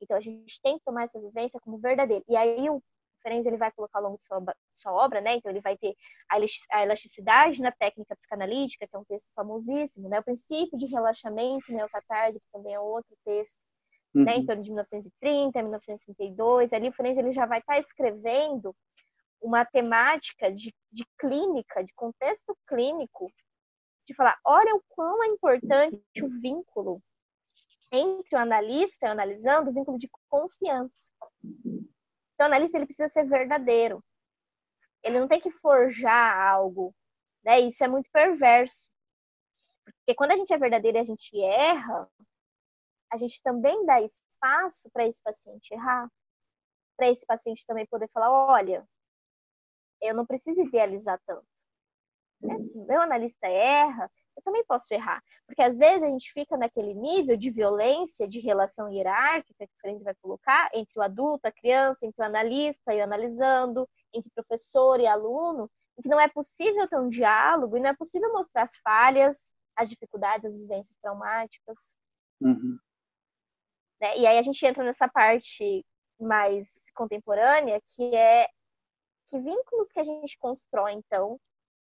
então 0.00 0.16
a 0.16 0.20
gente 0.20 0.60
tem 0.62 0.78
que 0.78 0.84
tomar 0.84 1.04
essa 1.04 1.20
vivência 1.20 1.60
como 1.60 1.78
verdadeira 1.78 2.24
e 2.28 2.36
aí 2.36 2.68
o 2.68 2.82
Ferenc 3.24 3.46
ele 3.46 3.56
vai 3.56 3.72
colocar 3.72 3.98
ao 3.98 4.04
longo 4.04 4.18
de 4.18 4.26
sua, 4.26 4.44
sua 4.74 4.92
obra, 4.92 5.20
né? 5.20 5.36
Então 5.36 5.50
ele 5.50 5.62
vai 5.62 5.76
ter 5.78 5.96
a 6.70 6.82
elasticidade 6.82 7.60
na 7.62 7.72
técnica 7.72 8.14
psicanalítica, 8.14 8.86
que 8.86 8.94
é 8.94 8.98
um 8.98 9.04
texto 9.04 9.28
famosíssimo, 9.34 10.08
né? 10.08 10.20
O 10.20 10.22
princípio 10.22 10.78
de 10.78 10.86
relaxamento 10.86 11.72
neocatarse, 11.72 12.38
que 12.38 12.46
também 12.52 12.74
é 12.74 12.78
outro 12.78 13.16
texto, 13.24 13.58
uhum. 14.14 14.24
né? 14.24 14.36
Em 14.36 14.46
torno 14.46 14.62
de 14.62 14.68
1930, 14.68 15.62
1932. 15.62 16.72
Ali 16.74 16.88
o 16.88 16.92
Ferenc 16.92 17.18
ele 17.18 17.32
já 17.32 17.46
vai 17.46 17.60
estar 17.60 17.74
tá 17.74 17.78
escrevendo 17.78 18.76
uma 19.40 19.64
temática 19.64 20.52
de, 20.52 20.74
de 20.92 21.04
clínica, 21.18 21.82
de 21.82 21.94
contexto 21.94 22.56
clínico, 22.66 23.30
de 24.06 24.14
falar, 24.14 24.38
olha 24.44 24.74
o 24.74 24.82
quão 24.88 25.22
é 25.24 25.26
importante 25.28 26.02
o 26.22 26.28
vínculo 26.40 27.02
entre 27.90 28.36
o 28.36 28.38
analista 28.38 29.06
e 29.06 29.08
o 29.08 29.12
analisando, 29.12 29.70
o 29.70 29.72
vínculo 29.74 29.98
de 29.98 30.08
confiança. 30.28 31.12
Então, 32.34 32.40
o 32.40 32.44
analista 32.44 32.76
ele 32.76 32.86
precisa 32.86 33.08
ser 33.08 33.24
verdadeiro. 33.24 34.04
Ele 35.02 35.20
não 35.20 35.28
tem 35.28 35.40
que 35.40 35.50
forjar 35.50 36.36
algo, 36.36 36.94
né? 37.44 37.60
Isso 37.60 37.84
é 37.84 37.88
muito 37.88 38.10
perverso. 38.10 38.90
Porque 39.84 40.14
quando 40.14 40.32
a 40.32 40.36
gente 40.36 40.52
é 40.52 40.58
verdadeiro 40.58 40.98
e 40.98 41.00
a 41.00 41.04
gente 41.04 41.40
erra, 41.40 42.10
a 43.12 43.16
gente 43.16 43.40
também 43.42 43.84
dá 43.86 44.00
espaço 44.00 44.90
para 44.90 45.06
esse 45.06 45.22
paciente 45.22 45.72
errar, 45.72 46.10
para 46.96 47.08
esse 47.08 47.24
paciente 47.24 47.64
também 47.66 47.86
poder 47.86 48.08
falar, 48.10 48.30
olha, 48.32 48.86
eu 50.00 50.14
não 50.14 50.26
preciso 50.26 50.62
idealizar 50.62 51.20
tanto. 51.26 51.46
Né? 52.44 52.60
Se 52.60 52.76
o 52.76 52.84
meu 52.86 53.00
analista 53.00 53.46
erra, 53.46 54.10
eu 54.36 54.42
também 54.42 54.64
posso 54.64 54.92
errar. 54.92 55.22
Porque 55.46 55.62
às 55.62 55.76
vezes 55.76 56.04
a 56.04 56.08
gente 56.08 56.32
fica 56.32 56.56
naquele 56.56 56.94
nível 56.94 57.36
de 57.36 57.50
violência, 57.50 58.28
de 58.28 58.40
relação 58.40 58.90
hierárquica, 58.92 59.66
que 59.66 59.72
a 59.72 59.80
Ferenc 59.80 60.04
vai 60.04 60.14
colocar, 60.16 60.68
entre 60.74 60.98
o 60.98 61.02
adulto, 61.02 61.46
a 61.46 61.52
criança, 61.52 62.06
entre 62.06 62.22
o 62.22 62.24
analista 62.24 62.92
e 62.92 63.00
o 63.00 63.04
analisando, 63.04 63.88
entre 64.12 64.30
professor 64.34 65.00
e 65.00 65.06
aluno, 65.06 65.70
em 65.98 66.02
que 66.02 66.08
não 66.08 66.20
é 66.20 66.28
possível 66.28 66.86
ter 66.86 66.98
um 66.98 67.08
diálogo 67.08 67.76
e 67.76 67.80
não 67.80 67.90
é 67.90 67.96
possível 67.96 68.30
mostrar 68.32 68.62
as 68.62 68.76
falhas, 68.76 69.52
as 69.76 69.88
dificuldades, 69.88 70.52
as 70.52 70.60
vivências 70.60 70.96
traumáticas. 71.00 71.96
Uhum. 72.40 72.78
Né? 74.00 74.18
E 74.18 74.26
aí 74.26 74.36
a 74.36 74.42
gente 74.42 74.64
entra 74.66 74.84
nessa 74.84 75.08
parte 75.08 75.84
mais 76.20 76.90
contemporânea, 76.94 77.80
que 77.94 78.14
é 78.14 78.48
que 79.26 79.38
vínculos 79.40 79.90
que 79.90 80.00
a 80.00 80.02
gente 80.02 80.36
constrói, 80.38 80.92
então, 80.92 81.40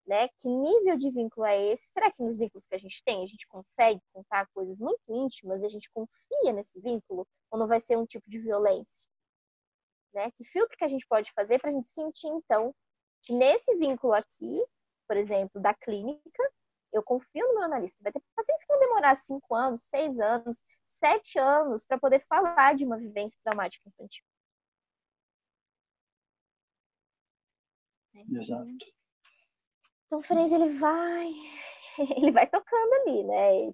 né? 0.07 0.29
Que 0.39 0.49
nível 0.49 0.97
de 0.97 1.11
vínculo 1.11 1.47
é 1.47 1.73
esse? 1.73 1.93
Será 1.93 2.11
que 2.11 2.23
nos 2.23 2.37
vínculos 2.37 2.67
que 2.67 2.75
a 2.75 2.79
gente 2.79 3.03
tem 3.05 3.25
a 3.25 3.27
gente 3.27 3.47
consegue 3.49 4.01
contar 4.13 4.47
coisas 4.55 4.79
muito 4.79 5.01
íntimas 5.09 5.63
e 5.63 5.67
a 5.67 5.69
gente 5.69 5.91
confia 5.91 6.53
nesse 6.53 6.81
vínculo? 6.81 7.27
Ou 7.51 7.59
não 7.59 7.67
vai 7.67 7.81
ser 7.81 7.97
um 7.97 8.07
tipo 8.07 8.29
de 8.31 8.39
violência? 8.39 9.11
Né? 10.15 10.31
Que 10.33 10.45
filtro 10.45 10.77
que 10.77 10.85
a 10.85 10.89
gente 10.89 11.07
pode 11.07 11.33
fazer 11.33 11.59
para 11.59 11.71
a 11.71 11.73
gente 11.73 11.89
sentir, 11.89 12.29
então, 12.29 12.75
que 13.23 13.33
nesse 13.33 13.75
vínculo 13.77 14.13
aqui, 14.13 14.65
por 15.09 15.17
exemplo, 15.17 15.61
da 15.61 15.75
clínica, 15.75 16.53
eu 16.93 17.03
confio 17.03 17.47
no 17.49 17.55
meu 17.55 17.65
analista. 17.65 17.99
Vai 18.03 18.13
ter 18.13 18.23
pacientes 18.35 18.65
que 18.65 18.73
vão 18.73 18.81
demorar 18.81 19.15
cinco 19.17 19.55
anos, 19.55 19.83
seis 19.83 20.19
anos, 20.21 20.63
sete 20.87 21.39
anos 21.39 21.85
para 21.85 21.99
poder 21.99 22.25
falar 22.27 22.75
de 22.75 22.85
uma 22.85 22.97
vivência 22.97 23.39
traumática 23.43 23.89
infantil. 23.89 24.25
Exato. 28.15 28.96
Então 30.07 30.21
o 30.21 30.23
Frenz 30.23 30.53
ele 30.53 30.71
vai, 30.79 31.33
ele 32.17 32.31
vai 32.31 32.47
tocando 32.47 32.93
ali, 33.03 33.25
né? 33.25 33.73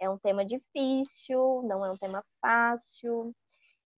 É 0.00 0.10
um 0.10 0.18
tema 0.18 0.44
difícil, 0.44 1.62
não 1.64 1.84
é 1.84 1.90
um 1.90 1.96
tema 1.96 2.22
fácil. 2.40 3.34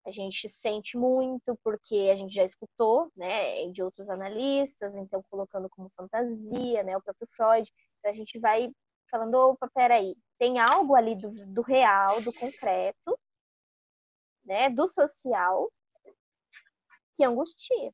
A 0.05 0.11
gente 0.11 0.49
sente 0.49 0.97
muito 0.99 1.57
porque 1.63 2.11
a 2.13 2.17
gente 2.17 2.35
já 2.35 2.45
escutou, 2.45 3.11
né, 3.17 3.69
de 3.69 3.83
outros 3.83 4.11
analistas, 4.11 4.97
então 4.97 5.23
colocando 5.31 5.69
como 5.71 5.93
fantasia, 5.97 6.83
né, 6.83 6.97
o 6.97 7.03
próprio 7.03 7.29
Freud. 7.37 7.71
Então 7.99 8.11
a 8.11 8.15
gente 8.15 8.39
vai 8.39 8.71
falando, 9.11 9.35
opa, 9.37 9.71
peraí, 9.73 10.17
tem 10.39 10.59
algo 10.59 10.95
ali 10.97 11.15
do, 11.15 11.31
do 11.47 11.63
real, 11.63 12.21
do 12.21 12.33
concreto, 12.33 13.19
né, 14.45 14.69
do 14.71 14.89
social, 14.89 15.71
que 17.15 17.25
angustia 17.25 17.93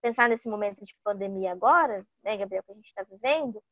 pensar 0.00 0.28
nesse 0.28 0.48
momento 0.48 0.84
de 0.84 0.94
pandemia 1.04 1.52
agora, 1.52 2.06
né, 2.22 2.36
Gabriel, 2.36 2.62
que 2.62 2.72
a 2.72 2.74
gente 2.74 2.86
está 2.86 3.02
vivendo, 3.02 3.62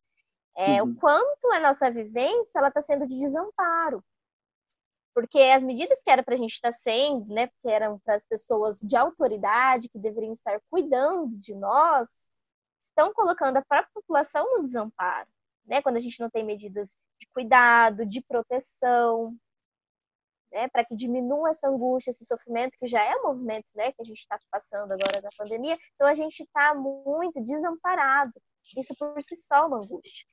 é 0.57 0.83
uhum. 0.83 0.91
o 0.91 0.97
quanto 0.97 1.53
a 1.53 1.61
nossa 1.61 1.91
vivência 1.91 2.59
ela 2.59 2.69
está 2.69 2.83
sendo 2.83 3.07
de 3.07 3.19
desamparo. 3.19 4.05
Porque 5.15 5.39
as 5.39 5.65
medidas 5.65 6.03
que 6.03 6.11
era 6.11 6.23
para 6.23 6.35
a 6.35 6.39
gente 6.39 6.53
estar 6.53 6.73
tá 6.73 6.79
sendo, 6.79 7.27
né, 7.33 7.49
que 7.49 7.69
eram 7.69 7.99
para 8.01 8.15
as 8.15 8.27
pessoas 8.27 8.79
de 8.81 8.97
autoridade 8.97 9.89
que 9.89 9.99
deveriam 9.99 10.33
estar 10.33 10.61
cuidando 10.71 11.39
de 11.39 11.55
nós, 11.55 12.29
estão 12.81 13.13
colocando 13.13 13.57
a 13.57 13.65
própria 13.65 13.91
população 13.95 14.45
no 14.57 14.63
desamparo, 14.63 15.29
né? 15.65 15.83
Quando 15.83 15.97
a 15.97 16.01
gente 16.01 16.21
não 16.21 16.31
tem 16.31 16.45
medidas 16.45 16.97
de 17.21 17.27
cuidado, 17.33 18.07
de 18.07 18.21
proteção, 18.23 19.37
né, 20.53 20.69
para 20.69 20.85
que 20.85 20.95
diminua 20.95 21.51
essa 21.51 21.69
angústia, 21.69 22.11
esse 22.11 22.25
sofrimento, 22.25 22.77
que 22.79 22.87
já 22.87 23.03
é 23.03 23.15
um 23.17 23.29
movimento 23.29 23.71
né, 23.75 23.93
que 23.93 24.03
a 24.03 24.05
gente 24.05 24.19
está 24.19 24.39
passando 24.51 24.93
agora 24.93 25.21
da 25.21 25.31
pandemia. 25.37 25.79
Então, 25.95 26.09
a 26.09 26.15
gente 26.15 26.41
está 26.41 26.75
muito 26.75 27.43
desamparado. 27.43 28.33
Isso 28.77 28.95
por 28.99 29.21
si 29.23 29.37
só 29.37 29.57
é 29.57 29.67
uma 29.67 29.79
angústia. 29.79 30.27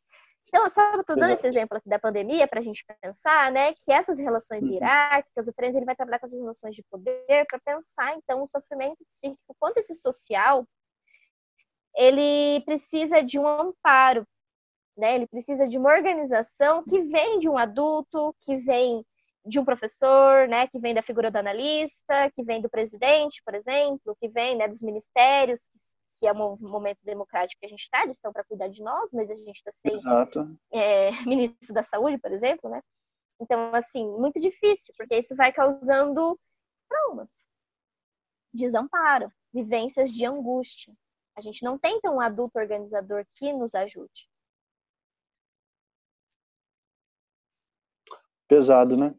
Então, 0.47 0.69
só 0.69 0.99
estou 0.99 1.15
dando 1.15 1.31
esse 1.31 1.45
exemplo 1.47 1.77
aqui 1.77 1.89
da 1.89 1.99
pandemia 1.99 2.47
para 2.47 2.59
a 2.59 2.61
gente 2.61 2.85
pensar 3.01 3.51
né, 3.51 3.73
que 3.73 3.91
essas 3.91 4.17
relações 4.17 4.63
uhum. 4.63 4.73
hierárquicas, 4.73 5.47
o 5.47 5.53
Ferenc 5.53 5.75
ele 5.75 5.85
vai 5.85 5.95
trabalhar 5.95 6.19
com 6.19 6.27
essas 6.27 6.39
relações 6.39 6.75
de 6.75 6.83
poder 6.83 7.45
para 7.49 7.59
pensar, 7.59 8.15
então, 8.15 8.41
o 8.41 8.47
sofrimento 8.47 9.03
psíquico, 9.09 9.55
quanto 9.59 9.79
esse 9.79 9.95
social, 9.95 10.65
ele 11.95 12.61
precisa 12.65 13.21
de 13.21 13.39
um 13.39 13.47
amparo, 13.47 14.25
né? 14.97 15.15
ele 15.15 15.27
precisa 15.27 15.67
de 15.67 15.77
uma 15.77 15.91
organização 15.91 16.83
que 16.83 17.01
vem 17.01 17.39
de 17.39 17.49
um 17.49 17.57
adulto, 17.57 18.35
que 18.41 18.57
vem 18.57 19.05
de 19.45 19.59
um 19.59 19.65
professor, 19.65 20.47
né, 20.47 20.67
que 20.67 20.79
vem 20.79 20.93
da 20.93 21.03
figura 21.03 21.29
do 21.29 21.37
analista, 21.37 22.29
que 22.33 22.43
vem 22.43 22.61
do 22.61 22.69
presidente, 22.69 23.41
por 23.45 23.53
exemplo, 23.53 24.15
que 24.17 24.27
vem 24.27 24.57
né, 24.57 24.67
dos 24.67 24.81
ministérios, 24.81 25.67
que, 25.67 26.19
que 26.19 26.27
é 26.27 26.33
um 26.33 26.57
momento 26.59 26.99
democrático 27.03 27.59
que 27.59 27.65
a 27.67 27.69
gente 27.69 27.81
está, 27.81 28.03
eles 28.03 28.15
estão 28.15 28.33
para 28.33 28.43
cuidar 28.43 28.67
de 28.69 28.81
nós, 28.81 29.11
mas 29.13 29.29
a 29.29 29.35
gente 29.35 29.57
está 29.57 29.71
sem 29.71 29.93
é, 30.71 31.11
ministro 31.27 31.73
da 31.73 31.83
saúde, 31.83 32.17
por 32.17 32.31
exemplo, 32.31 32.69
né? 32.69 32.81
Então, 33.39 33.75
assim, 33.75 34.07
muito 34.17 34.39
difícil, 34.39 34.93
porque 34.97 35.17
isso 35.17 35.35
vai 35.35 35.51
causando 35.51 36.39
traumas, 36.89 37.47
desamparo, 38.53 39.31
vivências 39.53 40.09
de 40.09 40.25
angústia. 40.25 40.93
A 41.37 41.41
gente 41.41 41.63
não 41.63 41.77
tem 41.77 41.97
então 41.97 42.15
um 42.15 42.21
adulto 42.21 42.57
organizador 42.57 43.25
que 43.35 43.51
nos 43.51 43.75
ajude. 43.75 44.29
Pesado, 48.47 48.95
né? 48.95 49.13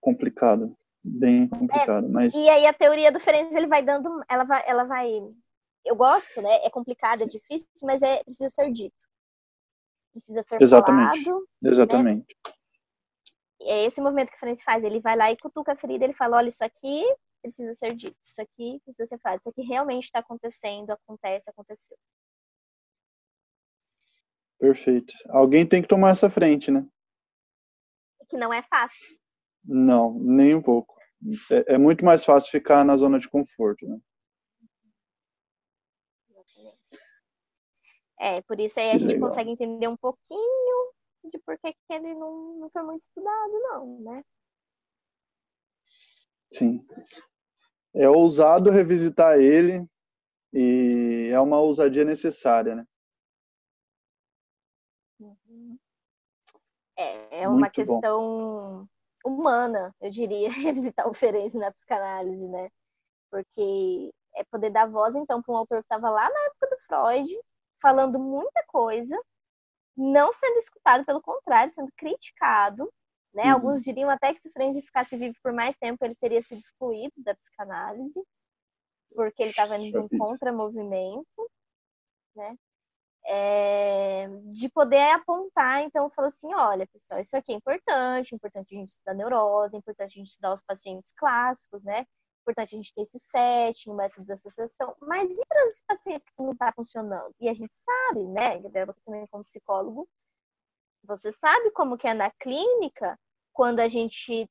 Complicado, 0.00 0.76
bem 1.02 1.48
complicado, 1.48 2.06
é, 2.06 2.08
mas 2.08 2.34
e 2.34 2.48
aí 2.48 2.66
a 2.66 2.72
teoria 2.72 3.12
do 3.12 3.20
Ferenc 3.20 3.54
ele 3.54 3.66
vai 3.66 3.82
dando, 3.82 4.22
ela 4.28 4.44
vai, 4.44 4.62
ela 4.66 4.84
vai, 4.84 5.08
eu 5.84 5.96
gosto, 5.96 6.40
né? 6.40 6.64
É 6.64 6.70
complicado, 6.70 7.22
é 7.22 7.26
difícil, 7.26 7.68
mas 7.84 8.02
é 8.02 8.22
precisa 8.24 8.48
ser 8.48 8.70
dito, 8.70 8.96
precisa 10.12 10.42
ser 10.42 10.60
Exatamente. 10.60 11.24
falado. 11.24 11.46
Né? 11.62 11.70
Exatamente. 11.70 12.36
Né? 12.46 12.52
É 13.62 13.84
esse 13.84 14.00
movimento 14.00 14.30
que 14.30 14.36
o 14.36 14.40
Ferenc 14.40 14.62
faz, 14.64 14.84
ele 14.84 15.00
vai 15.00 15.16
lá 15.16 15.30
e 15.30 15.36
cutuca 15.36 15.72
a 15.72 15.76
ferida, 15.76 16.04
ele 16.04 16.14
fala, 16.14 16.38
olha 16.38 16.48
isso 16.48 16.64
aqui 16.64 17.04
precisa 17.40 17.72
ser 17.74 17.94
dito, 17.94 18.16
isso 18.24 18.40
aqui 18.40 18.80
precisa 18.84 19.06
ser 19.06 19.18
falado, 19.18 19.40
isso 19.40 19.48
aqui 19.48 19.62
realmente 19.62 20.04
está 20.04 20.20
acontecendo, 20.20 20.90
acontece, 20.90 21.50
aconteceu. 21.50 21.96
Perfeito. 24.58 25.14
Alguém 25.30 25.66
tem 25.66 25.80
que 25.80 25.88
tomar 25.88 26.10
essa 26.10 26.28
frente, 26.28 26.70
né? 26.70 26.86
Que 28.28 28.36
não 28.36 28.52
é 28.52 28.62
fácil. 28.62 29.18
Não, 29.64 30.14
nem 30.14 30.54
um 30.54 30.62
pouco. 30.62 30.94
É, 31.50 31.74
é 31.74 31.78
muito 31.78 32.04
mais 32.04 32.24
fácil 32.24 32.50
ficar 32.50 32.84
na 32.84 32.96
zona 32.96 33.18
de 33.18 33.28
conforto, 33.28 33.86
né? 33.86 33.98
É, 38.18 38.42
por 38.42 38.60
isso 38.60 38.78
aí 38.78 38.90
a 38.90 38.98
gente 38.98 39.14
Legal. 39.14 39.28
consegue 39.28 39.50
entender 39.50 39.88
um 39.88 39.96
pouquinho 39.96 40.92
de 41.24 41.38
por 41.38 41.58
que 41.58 41.74
ele 41.88 42.14
não, 42.14 42.58
não 42.58 42.70
foi 42.70 42.82
muito 42.82 43.02
estudado, 43.02 43.52
não, 43.52 44.00
né? 44.00 44.24
Sim. 46.52 46.84
É 47.94 48.08
ousado 48.08 48.70
revisitar 48.70 49.38
ele 49.38 49.86
e 50.52 51.30
é 51.32 51.40
uma 51.40 51.60
ousadia 51.60 52.04
necessária, 52.04 52.74
né? 52.74 52.86
Uhum. 55.18 55.78
É, 56.96 57.42
é 57.42 57.48
uma 57.48 57.60
Muito 57.60 57.72
questão 57.72 58.80
bom. 58.80 58.88
Humana, 59.24 59.94
eu 60.00 60.10
diria, 60.10 60.48
revisitar 60.50 61.08
o 61.08 61.14
Ferenc 61.14 61.56
na 61.56 61.72
psicanálise, 61.72 62.46
né? 62.48 62.70
Porque 63.30 64.12
é 64.34 64.44
poder 64.44 64.70
dar 64.70 64.86
voz, 64.86 65.14
então, 65.16 65.42
para 65.42 65.52
um 65.52 65.56
autor 65.56 65.78
que 65.78 65.84
estava 65.84 66.10
lá 66.10 66.28
na 66.28 66.40
época 66.46 66.68
do 66.68 66.78
Freud, 66.78 67.40
falando 67.80 68.18
muita 68.18 68.64
coisa, 68.66 69.16
não 69.96 70.32
sendo 70.32 70.58
escutado, 70.58 71.04
pelo 71.04 71.20
contrário, 71.20 71.72
sendo 71.72 71.90
criticado. 71.96 72.92
Né? 73.34 73.44
Uhum. 73.44 73.52
Alguns 73.52 73.82
diriam 73.82 74.10
até 74.10 74.32
que 74.32 74.40
se 74.40 74.48
o 74.48 74.52
Frenzy 74.52 74.82
ficasse 74.82 75.16
vivo 75.16 75.36
por 75.42 75.52
mais 75.52 75.76
tempo, 75.76 76.04
ele 76.04 76.14
teria 76.14 76.42
sido 76.42 76.58
excluído 76.58 77.14
da 77.18 77.34
psicanálise, 77.34 78.22
porque 79.14 79.42
ele 79.42 79.50
estava 79.50 79.76
indo 79.76 79.98
em 79.98 80.18
contramovimento. 80.18 81.50
Né? 82.34 82.56
É, 83.26 84.26
de 84.52 84.68
poder 84.70 85.10
apontar, 85.12 85.82
então, 85.82 86.10
falou 86.10 86.28
assim, 86.28 86.52
olha, 86.54 86.86
pessoal, 86.86 87.20
isso 87.20 87.36
aqui 87.36 87.52
é 87.52 87.54
importante, 87.54 88.34
importante 88.34 88.74
a 88.74 88.78
gente 88.78 88.88
estudar 88.88 89.14
neurose, 89.14 89.76
importante 89.76 90.14
a 90.14 90.18
gente 90.18 90.28
estudar 90.28 90.52
os 90.52 90.62
pacientes 90.62 91.12
clássicos, 91.12 91.82
né? 91.82 92.06
importante 92.40 92.74
a 92.74 92.76
gente 92.76 92.94
ter 92.94 93.02
esse 93.02 93.18
setting, 93.18 93.90
o 93.90 93.94
método 93.94 94.26
de 94.26 94.32
associação, 94.32 94.96
mas 95.00 95.28
e 95.36 95.46
para 95.46 95.64
os 95.64 95.82
pacientes 95.86 96.24
que 96.24 96.42
não 96.42 96.52
está 96.52 96.72
funcionando? 96.72 97.34
E 97.40 97.48
a 97.48 97.54
gente 97.54 97.74
sabe, 97.74 98.26
né, 98.26 98.58
Gabriela, 98.58 98.92
você 98.92 99.00
também 99.02 99.26
como 99.28 99.44
psicólogo, 99.44 100.08
você 101.04 101.32
sabe 101.32 101.70
como 101.72 101.96
que 101.96 102.08
é 102.08 102.14
na 102.14 102.30
clínica, 102.30 103.18
quando 103.52 103.80
a 103.80 103.88
gente 103.88 104.48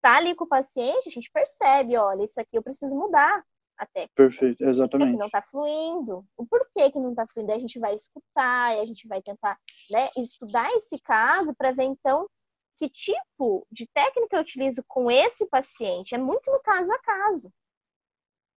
tá 0.00 0.16
ali 0.16 0.34
com 0.34 0.44
o 0.44 0.48
paciente, 0.48 1.08
a 1.08 1.12
gente 1.12 1.30
percebe, 1.30 1.96
olha, 1.96 2.24
isso 2.24 2.40
aqui 2.40 2.56
eu 2.56 2.62
preciso 2.62 2.94
mudar 2.94 3.44
até. 3.78 4.08
Perfeito, 4.14 4.62
exatamente. 4.64 5.08
É 5.08 5.12
que 5.12 5.18
não 5.18 5.26
está 5.26 5.42
fluindo. 5.42 6.24
O 6.36 6.46
porquê 6.46 6.90
que 6.90 6.98
não 6.98 7.10
está 7.10 7.26
fluindo? 7.26 7.52
A 7.52 7.58
gente 7.58 7.78
vai 7.78 7.94
escutar, 7.94 8.78
a 8.78 8.84
gente 8.84 9.06
vai 9.06 9.20
tentar 9.22 9.58
né, 9.90 10.08
estudar 10.16 10.70
esse 10.72 10.98
caso 11.00 11.54
para 11.54 11.72
ver, 11.72 11.84
então, 11.84 12.28
que 12.76 12.88
tipo 12.88 13.66
de 13.70 13.86
técnica 13.88 14.36
eu 14.36 14.40
utilizo 14.40 14.82
com 14.88 15.10
esse 15.10 15.46
paciente 15.46 16.14
é 16.14 16.18
muito 16.18 16.50
no 16.50 16.60
caso 16.60 16.92
a 16.92 16.98
caso. 16.98 17.52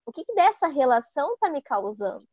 O 0.06 0.12
que, 0.12 0.24
que 0.24 0.34
dessa 0.34 0.68
relação 0.68 1.34
está 1.34 1.50
me 1.50 1.62
causando? 1.62 2.26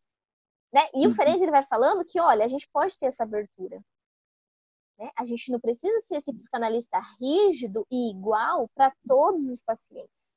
Né? 0.72 0.88
E 0.94 1.06
uhum. 1.06 1.12
o 1.12 1.14
Ferenc 1.14 1.40
ele 1.40 1.50
vai 1.50 1.64
falando 1.64 2.04
que, 2.04 2.20
olha, 2.20 2.44
a 2.44 2.48
gente 2.48 2.68
pode 2.72 2.96
ter 2.96 3.06
essa 3.06 3.24
abertura. 3.24 3.80
Né? 4.98 5.10
A 5.16 5.24
gente 5.24 5.50
não 5.50 5.60
precisa 5.60 6.00
ser 6.00 6.16
esse 6.16 6.32
psicanalista 6.32 7.00
rígido 7.20 7.86
e 7.90 8.10
igual 8.10 8.68
para 8.74 8.92
todos 9.06 9.48
os 9.48 9.60
pacientes. 9.62 10.33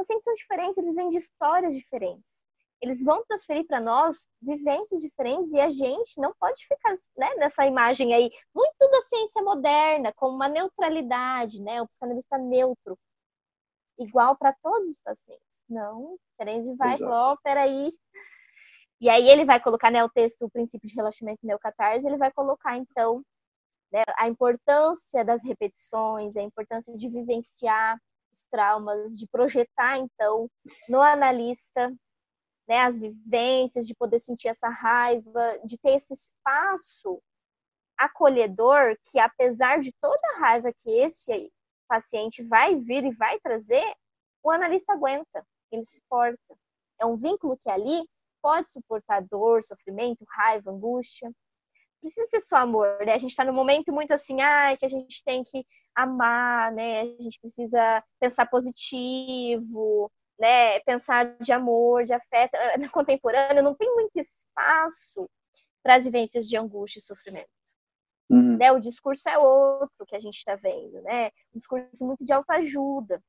Pacientes 0.00 0.24
são 0.24 0.34
diferentes, 0.34 0.78
eles 0.78 0.94
vêm 0.94 1.10
de 1.10 1.18
histórias 1.18 1.74
diferentes 1.74 2.42
eles 2.82 3.02
vão 3.02 3.22
transferir 3.24 3.66
para 3.66 3.80
nós 3.80 4.28
vivências 4.40 5.00
diferentes 5.00 5.52
e 5.52 5.60
a 5.60 5.68
gente 5.68 6.18
não 6.18 6.34
pode 6.40 6.66
ficar 6.66 6.92
né, 7.16 7.34
nessa 7.36 7.66
imagem 7.66 8.14
aí 8.14 8.30
muito 8.54 8.90
da 8.90 9.02
ciência 9.02 9.42
moderna, 9.42 10.12
com 10.14 10.28
uma 10.28 10.48
neutralidade, 10.48 11.62
né, 11.62 11.82
o 11.82 11.86
psicanalista 11.86 12.38
neutro, 12.38 12.98
igual 13.98 14.34
para 14.36 14.54
todos 14.62 14.90
os 14.90 15.00
pacientes. 15.02 15.64
Não, 15.68 16.16
Ferenzi 16.38 16.74
vai 16.74 16.96
falar, 16.96 17.32
oh, 17.32 17.38
peraí. 17.42 17.92
E 18.98 19.10
aí 19.10 19.28
ele 19.28 19.44
vai 19.44 19.60
colocar 19.60 19.90
né, 19.90 20.02
o 20.02 20.10
texto, 20.10 20.46
o 20.46 20.50
princípio 20.50 20.88
de 20.88 20.94
relaxamento 20.94 21.40
neocatarse, 21.42 22.06
ele 22.06 22.18
vai 22.18 22.32
colocar, 22.32 22.76
então, 22.76 23.22
né, 23.92 24.02
a 24.16 24.26
importância 24.26 25.22
das 25.22 25.44
repetições, 25.44 26.34
a 26.34 26.42
importância 26.42 26.96
de 26.96 27.10
vivenciar 27.10 27.98
os 28.34 28.44
traumas, 28.50 29.18
de 29.18 29.26
projetar, 29.28 29.98
então, 29.98 30.48
no 30.88 31.00
analista 31.00 31.92
né, 32.70 32.78
as 32.82 32.96
vivências, 32.96 33.84
de 33.84 33.94
poder 33.96 34.20
sentir 34.20 34.46
essa 34.46 34.68
raiva, 34.68 35.58
de 35.64 35.76
ter 35.76 35.96
esse 35.96 36.14
espaço 36.14 37.20
acolhedor 37.98 38.96
que, 39.10 39.18
apesar 39.18 39.80
de 39.80 39.92
toda 40.00 40.20
a 40.28 40.38
raiva 40.38 40.72
que 40.72 40.90
esse 41.00 41.52
paciente 41.88 42.44
vai 42.44 42.76
vir 42.76 43.04
e 43.04 43.12
vai 43.12 43.40
trazer, 43.40 43.84
o 44.42 44.50
analista 44.52 44.92
aguenta, 44.92 45.44
ele 45.72 45.84
suporta. 45.84 46.56
É 47.00 47.04
um 47.04 47.16
vínculo 47.16 47.58
que 47.60 47.68
ali 47.68 48.08
pode 48.40 48.70
suportar 48.70 49.20
dor, 49.20 49.64
sofrimento, 49.64 50.24
raiva, 50.28 50.70
angústia. 50.70 51.30
Precisa 52.00 52.26
ser 52.28 52.40
só 52.40 52.58
amor, 52.58 53.04
né? 53.04 53.14
A 53.14 53.18
gente 53.18 53.30
está 53.30 53.44
num 53.44 53.52
momento 53.52 53.92
muito 53.92 54.12
assim, 54.12 54.40
ah, 54.40 54.76
que 54.76 54.86
a 54.86 54.88
gente 54.88 55.22
tem 55.24 55.42
que 55.42 55.66
amar, 56.02 56.72
né? 56.72 57.00
A 57.00 57.22
gente 57.22 57.38
precisa 57.40 58.02
pensar 58.18 58.46
positivo, 58.46 60.10
né, 60.40 60.80
pensar 60.80 61.36
de 61.38 61.52
amor, 61.52 62.04
de 62.04 62.14
afeto, 62.14 62.54
eh, 62.54 62.78
na 62.78 62.88
contemporânea 62.88 63.62
não 63.62 63.74
tem 63.74 63.94
muito 63.94 64.18
espaço 64.18 65.28
para 65.82 65.96
as 65.96 66.04
vivências 66.04 66.48
de 66.48 66.56
angústia 66.56 66.98
e 66.98 67.02
sofrimento. 67.02 67.48
Uhum. 68.30 68.56
Né, 68.56 68.72
o 68.72 68.80
discurso 68.80 69.28
é 69.28 69.38
outro 69.38 70.06
que 70.06 70.16
a 70.16 70.20
gente 70.20 70.36
está 70.36 70.54
vendo, 70.56 71.02
né? 71.02 71.26
Um 71.52 71.58
discurso 71.58 72.06
muito 72.06 72.24
de 72.24 72.32
autoajuda. 72.32 73.22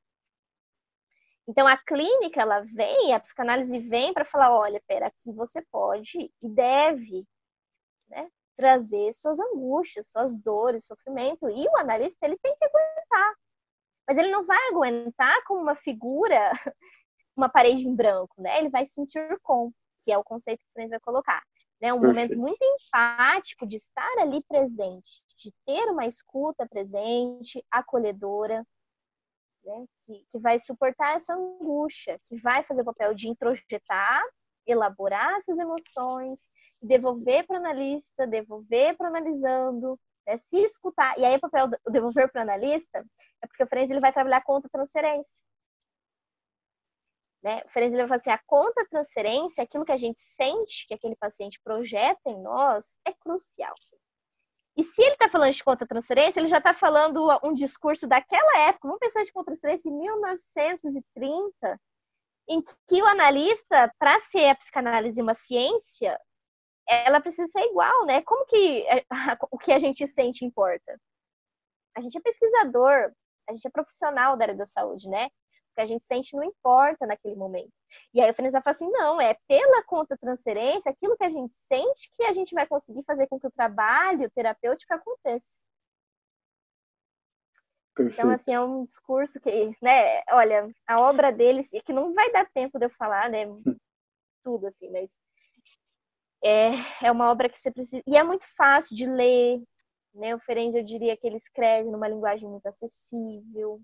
Então 1.47 1.67
a 1.67 1.75
clínica 1.75 2.41
ela 2.41 2.61
vem, 2.61 3.13
a 3.13 3.19
psicanálise 3.19 3.77
vem 3.79 4.13
para 4.13 4.23
falar, 4.23 4.55
olha, 4.55 4.81
pera, 4.87 5.07
aqui 5.07 5.33
você 5.33 5.61
pode 5.71 6.31
e 6.41 6.49
deve, 6.49 7.25
trazer 8.55 9.13
suas 9.13 9.39
angústias, 9.39 10.09
suas 10.09 10.35
dores, 10.35 10.85
sofrimento 10.85 11.49
e 11.49 11.67
o 11.67 11.77
analista 11.77 12.25
ele 12.25 12.37
tem 12.37 12.55
que 12.55 12.65
aguentar. 12.65 13.35
Mas 14.07 14.17
ele 14.17 14.31
não 14.31 14.43
vai 14.43 14.67
aguentar 14.69 15.43
como 15.45 15.61
uma 15.61 15.75
figura 15.75 16.51
uma 17.35 17.49
parede 17.49 17.87
em 17.87 17.95
branco, 17.95 18.41
né? 18.41 18.59
Ele 18.59 18.69
vai 18.69 18.85
sentir 18.85 19.39
com, 19.41 19.71
que 20.03 20.11
é 20.11 20.17
o 20.17 20.23
conceito 20.23 20.59
que 20.59 20.69
o 20.69 20.73
Franz 20.73 20.89
vai 20.89 20.99
colocar. 20.99 21.41
Né? 21.81 21.91
Um 21.91 21.99
Perfeito. 21.99 22.37
momento 22.37 22.39
muito 22.39 22.63
empático 22.63 23.65
de 23.65 23.77
estar 23.77 24.17
ali 24.19 24.43
presente, 24.43 25.23
de 25.35 25.51
ter 25.65 25.89
uma 25.89 26.05
escuta 26.05 26.67
presente, 26.67 27.65
acolhedora, 27.71 28.65
né? 29.63 29.85
que, 30.05 30.25
que 30.29 30.39
vai 30.39 30.59
suportar 30.59 31.15
essa 31.15 31.33
angústia, 31.33 32.19
que 32.25 32.37
vai 32.37 32.63
fazer 32.63 32.81
o 32.81 32.85
papel 32.85 33.15
de 33.15 33.29
introjetar, 33.29 34.23
elaborar 34.71 35.35
essas 35.37 35.57
emoções, 35.57 36.49
devolver 36.81 37.45
para 37.45 37.55
o 37.55 37.59
analista, 37.59 38.27
devolver 38.27 38.97
para 38.97 39.05
o 39.05 39.07
analisando, 39.07 39.99
né? 40.25 40.37
se 40.37 40.57
escutar. 40.61 41.17
E 41.17 41.25
aí 41.25 41.35
o 41.35 41.39
papel 41.39 41.67
do 41.67 41.77
devolver 41.89 42.31
para 42.31 42.39
o 42.39 42.43
analista 42.43 43.05
é 43.43 43.47
porque 43.47 43.63
o 43.63 43.67
Franz 43.67 43.89
ele 43.89 43.99
vai 43.99 44.11
trabalhar 44.11 44.41
contra 44.43 44.69
transferência. 44.69 45.43
Né? 47.43 47.61
O 47.65 47.69
Ferenc 47.69 47.95
vai 47.95 48.07
falar 48.07 48.17
assim, 48.17 48.29
a 48.29 48.41
conta 48.45 48.85
transferência, 48.89 49.63
aquilo 49.63 49.83
que 49.83 49.91
a 49.91 49.97
gente 49.97 50.21
sente 50.21 50.85
que 50.87 50.93
aquele 50.93 51.15
paciente 51.15 51.59
projeta 51.63 52.29
em 52.29 52.39
nós, 52.39 52.85
é 53.05 53.11
crucial. 53.13 53.73
E 54.77 54.83
se 54.83 55.01
ele 55.01 55.13
está 55.13 55.27
falando 55.27 55.51
de 55.51 55.63
conta 55.63 55.87
transferência, 55.87 56.39
ele 56.39 56.47
já 56.47 56.59
está 56.59 56.73
falando 56.73 57.27
um 57.43 57.53
discurso 57.53 58.07
daquela 58.07 58.59
época, 58.59 58.87
vamos 58.87 58.99
pensar 58.99 59.23
de 59.23 59.33
conta 59.33 59.47
transferência 59.47 59.89
em 59.89 59.97
1930, 59.97 61.81
em 62.51 62.61
que 62.87 63.01
o 63.01 63.05
analista, 63.05 63.93
para 63.97 64.19
ser 64.21 64.49
a 64.49 64.55
psicanálise 64.55 65.21
uma 65.21 65.33
ciência, 65.33 66.19
ela 66.87 67.21
precisa 67.21 67.47
ser 67.47 67.61
igual, 67.61 68.05
né? 68.05 68.21
Como 68.23 68.45
que 68.45 68.85
o 69.51 69.57
que 69.57 69.71
a 69.71 69.79
gente 69.79 70.07
sente 70.07 70.45
importa? 70.45 70.99
A 71.95 72.01
gente 72.01 72.17
é 72.17 72.21
pesquisador, 72.21 73.11
a 73.49 73.53
gente 73.53 73.67
é 73.67 73.71
profissional 73.71 74.37
da 74.37 74.45
área 74.45 74.55
da 74.55 74.65
saúde, 74.65 75.09
né? 75.09 75.29
que 75.73 75.81
a 75.81 75.85
gente 75.85 76.05
sente 76.05 76.35
não 76.35 76.43
importa 76.43 77.05
naquele 77.05 77.35
momento. 77.35 77.71
E 78.13 78.21
aí 78.21 78.29
a 78.29 78.33
Fernanda 78.33 78.61
fala 78.61 78.75
assim, 78.75 78.89
não, 78.89 79.19
é 79.19 79.35
pela 79.47 79.83
conta 79.83 80.17
transferência, 80.17 80.91
aquilo 80.91 81.17
que 81.17 81.23
a 81.23 81.29
gente 81.29 81.55
sente 81.55 82.09
que 82.15 82.23
a 82.23 82.33
gente 82.33 82.53
vai 82.53 82.67
conseguir 82.67 83.03
fazer 83.03 83.27
com 83.27 83.39
que 83.39 83.47
o 83.47 83.51
trabalho 83.51 84.29
terapêutico 84.31 84.93
aconteça. 84.93 85.59
Perfeito. 87.95 88.19
Então, 88.19 88.31
assim, 88.31 88.53
é 88.53 88.61
um 88.61 88.85
discurso 88.85 89.39
que, 89.39 89.75
né, 89.81 90.21
olha, 90.31 90.73
a 90.87 91.01
obra 91.01 91.31
deles, 91.31 91.69
que 91.85 91.93
não 91.93 92.13
vai 92.13 92.31
dar 92.31 92.49
tempo 92.51 92.79
de 92.79 92.85
eu 92.85 92.89
falar, 92.89 93.29
né, 93.29 93.45
tudo 94.43 94.67
assim, 94.67 94.89
mas 94.89 95.19
é, 96.43 96.71
é 97.03 97.11
uma 97.11 97.29
obra 97.29 97.49
que 97.49 97.59
você 97.59 97.69
precisa, 97.69 98.01
e 98.07 98.17
é 98.17 98.23
muito 98.23 98.45
fácil 98.55 98.95
de 98.95 99.05
ler, 99.05 99.61
né, 100.13 100.33
o 100.33 100.39
Ferenc, 100.39 100.75
eu 100.75 100.83
diria 100.83 101.15
que 101.17 101.27
ele 101.27 101.37
escreve 101.37 101.89
numa 101.89 102.07
linguagem 102.07 102.49
muito 102.49 102.65
acessível, 102.65 103.81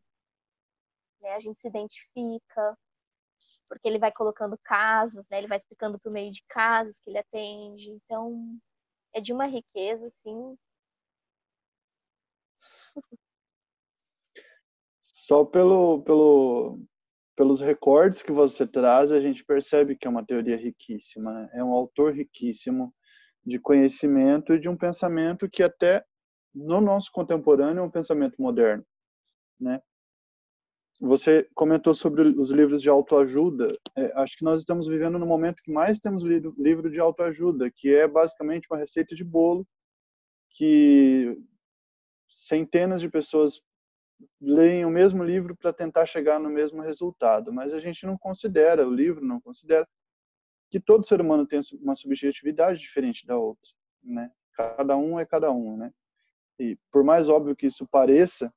né? 1.22 1.34
A 1.34 1.40
gente 1.40 1.60
se 1.60 1.68
identifica, 1.68 2.78
porque 3.68 3.88
ele 3.88 4.00
vai 4.00 4.12
colocando 4.12 4.58
casos, 4.64 5.28
né? 5.30 5.38
Ele 5.40 5.48
vai 5.48 5.58
explicando 5.58 6.00
por 6.00 6.12
meio 6.12 6.32
de 6.32 6.44
casos 6.48 7.00
que 7.00 7.10
ele 7.10 7.20
atende. 7.20 7.90
Então, 7.90 8.58
é 9.14 9.22
de 9.22 9.34
uma 9.34 9.46
riqueza, 9.46 10.08
assim. 10.08 10.58
Só 15.28 15.44
pelo, 15.44 16.02
pelo, 16.04 16.80
pelos 17.36 17.60
recordes 17.60 18.24
que 18.24 18.32
você 18.32 18.66
traz, 18.66 19.12
a 19.12 19.20
gente 19.20 19.44
percebe 19.44 19.94
que 19.94 20.08
é 20.08 20.10
uma 20.10 20.26
teoria 20.26 20.56
riquíssima. 20.56 21.34
Né? 21.34 21.50
É 21.56 21.62
um 21.62 21.74
autor 21.74 22.14
riquíssimo 22.14 22.96
de 23.46 23.60
conhecimento 23.60 24.54
e 24.54 24.60
de 24.60 24.70
um 24.70 24.78
pensamento 24.78 25.50
que 25.50 25.62
até 25.62 26.02
no 26.56 26.80
nosso 26.80 27.12
contemporâneo 27.12 27.82
é 27.82 27.84
um 27.84 27.92
pensamento 27.92 28.42
moderno, 28.42 28.86
né? 29.60 29.82
Você 31.02 31.46
comentou 31.54 31.94
sobre 31.94 32.22
os 32.22 32.50
livros 32.50 32.82
de 32.82 32.90
autoajuda. 32.90 33.68
É, 33.98 34.14
acho 34.22 34.38
que 34.38 34.46
nós 34.46 34.62
estamos 34.62 34.88
vivendo 34.88 35.20
no 35.20 35.28
momento 35.28 35.62
que 35.62 35.72
mais 35.72 36.00
temos 36.00 36.24
lido 36.24 36.56
livro 36.58 36.90
de 36.90 37.02
autoajuda, 37.02 37.70
que 37.70 37.94
é 37.94 38.08
basicamente 38.08 38.66
uma 38.72 38.80
receita 38.80 39.14
de 39.14 39.26
bolo 39.26 39.68
que 40.52 41.38
centenas 42.30 43.02
de 43.02 43.10
pessoas 43.10 43.62
leem 44.42 44.86
o 44.86 44.90
mesmo 44.90 45.24
livro 45.24 45.56
para 45.56 45.74
tentar 45.74 46.06
chegar 46.06 46.40
no 46.40 46.50
mesmo 46.50 46.82
resultado, 46.82 47.52
mas 47.52 47.74
a 47.74 47.80
gente 47.80 48.06
não 48.06 48.18
considera, 48.18 48.88
o 48.88 48.94
livro 48.94 49.24
não 49.24 49.40
considera 49.40 49.88
que 50.70 50.80
todo 50.80 51.06
ser 51.06 51.22
humano 51.22 51.46
tem 51.46 51.60
uma 51.82 51.96
subjetividade 51.96 52.80
diferente 52.80 53.26
da 53.26 53.38
outra, 53.38 53.70
né? 54.04 54.32
Cada 54.54 54.98
um 54.98 55.20
é 55.20 55.26
cada 55.26 55.52
um, 55.52 55.78
né? 55.78 55.92
E 56.60 56.78
por 56.92 57.04
mais 57.04 57.30
óbvio 57.30 57.56
que 57.56 57.68
isso 57.68 57.88
pareça, 57.88 58.52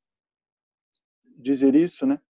dizer 1.36 1.74
isso, 1.74 2.06
né? 2.06 2.20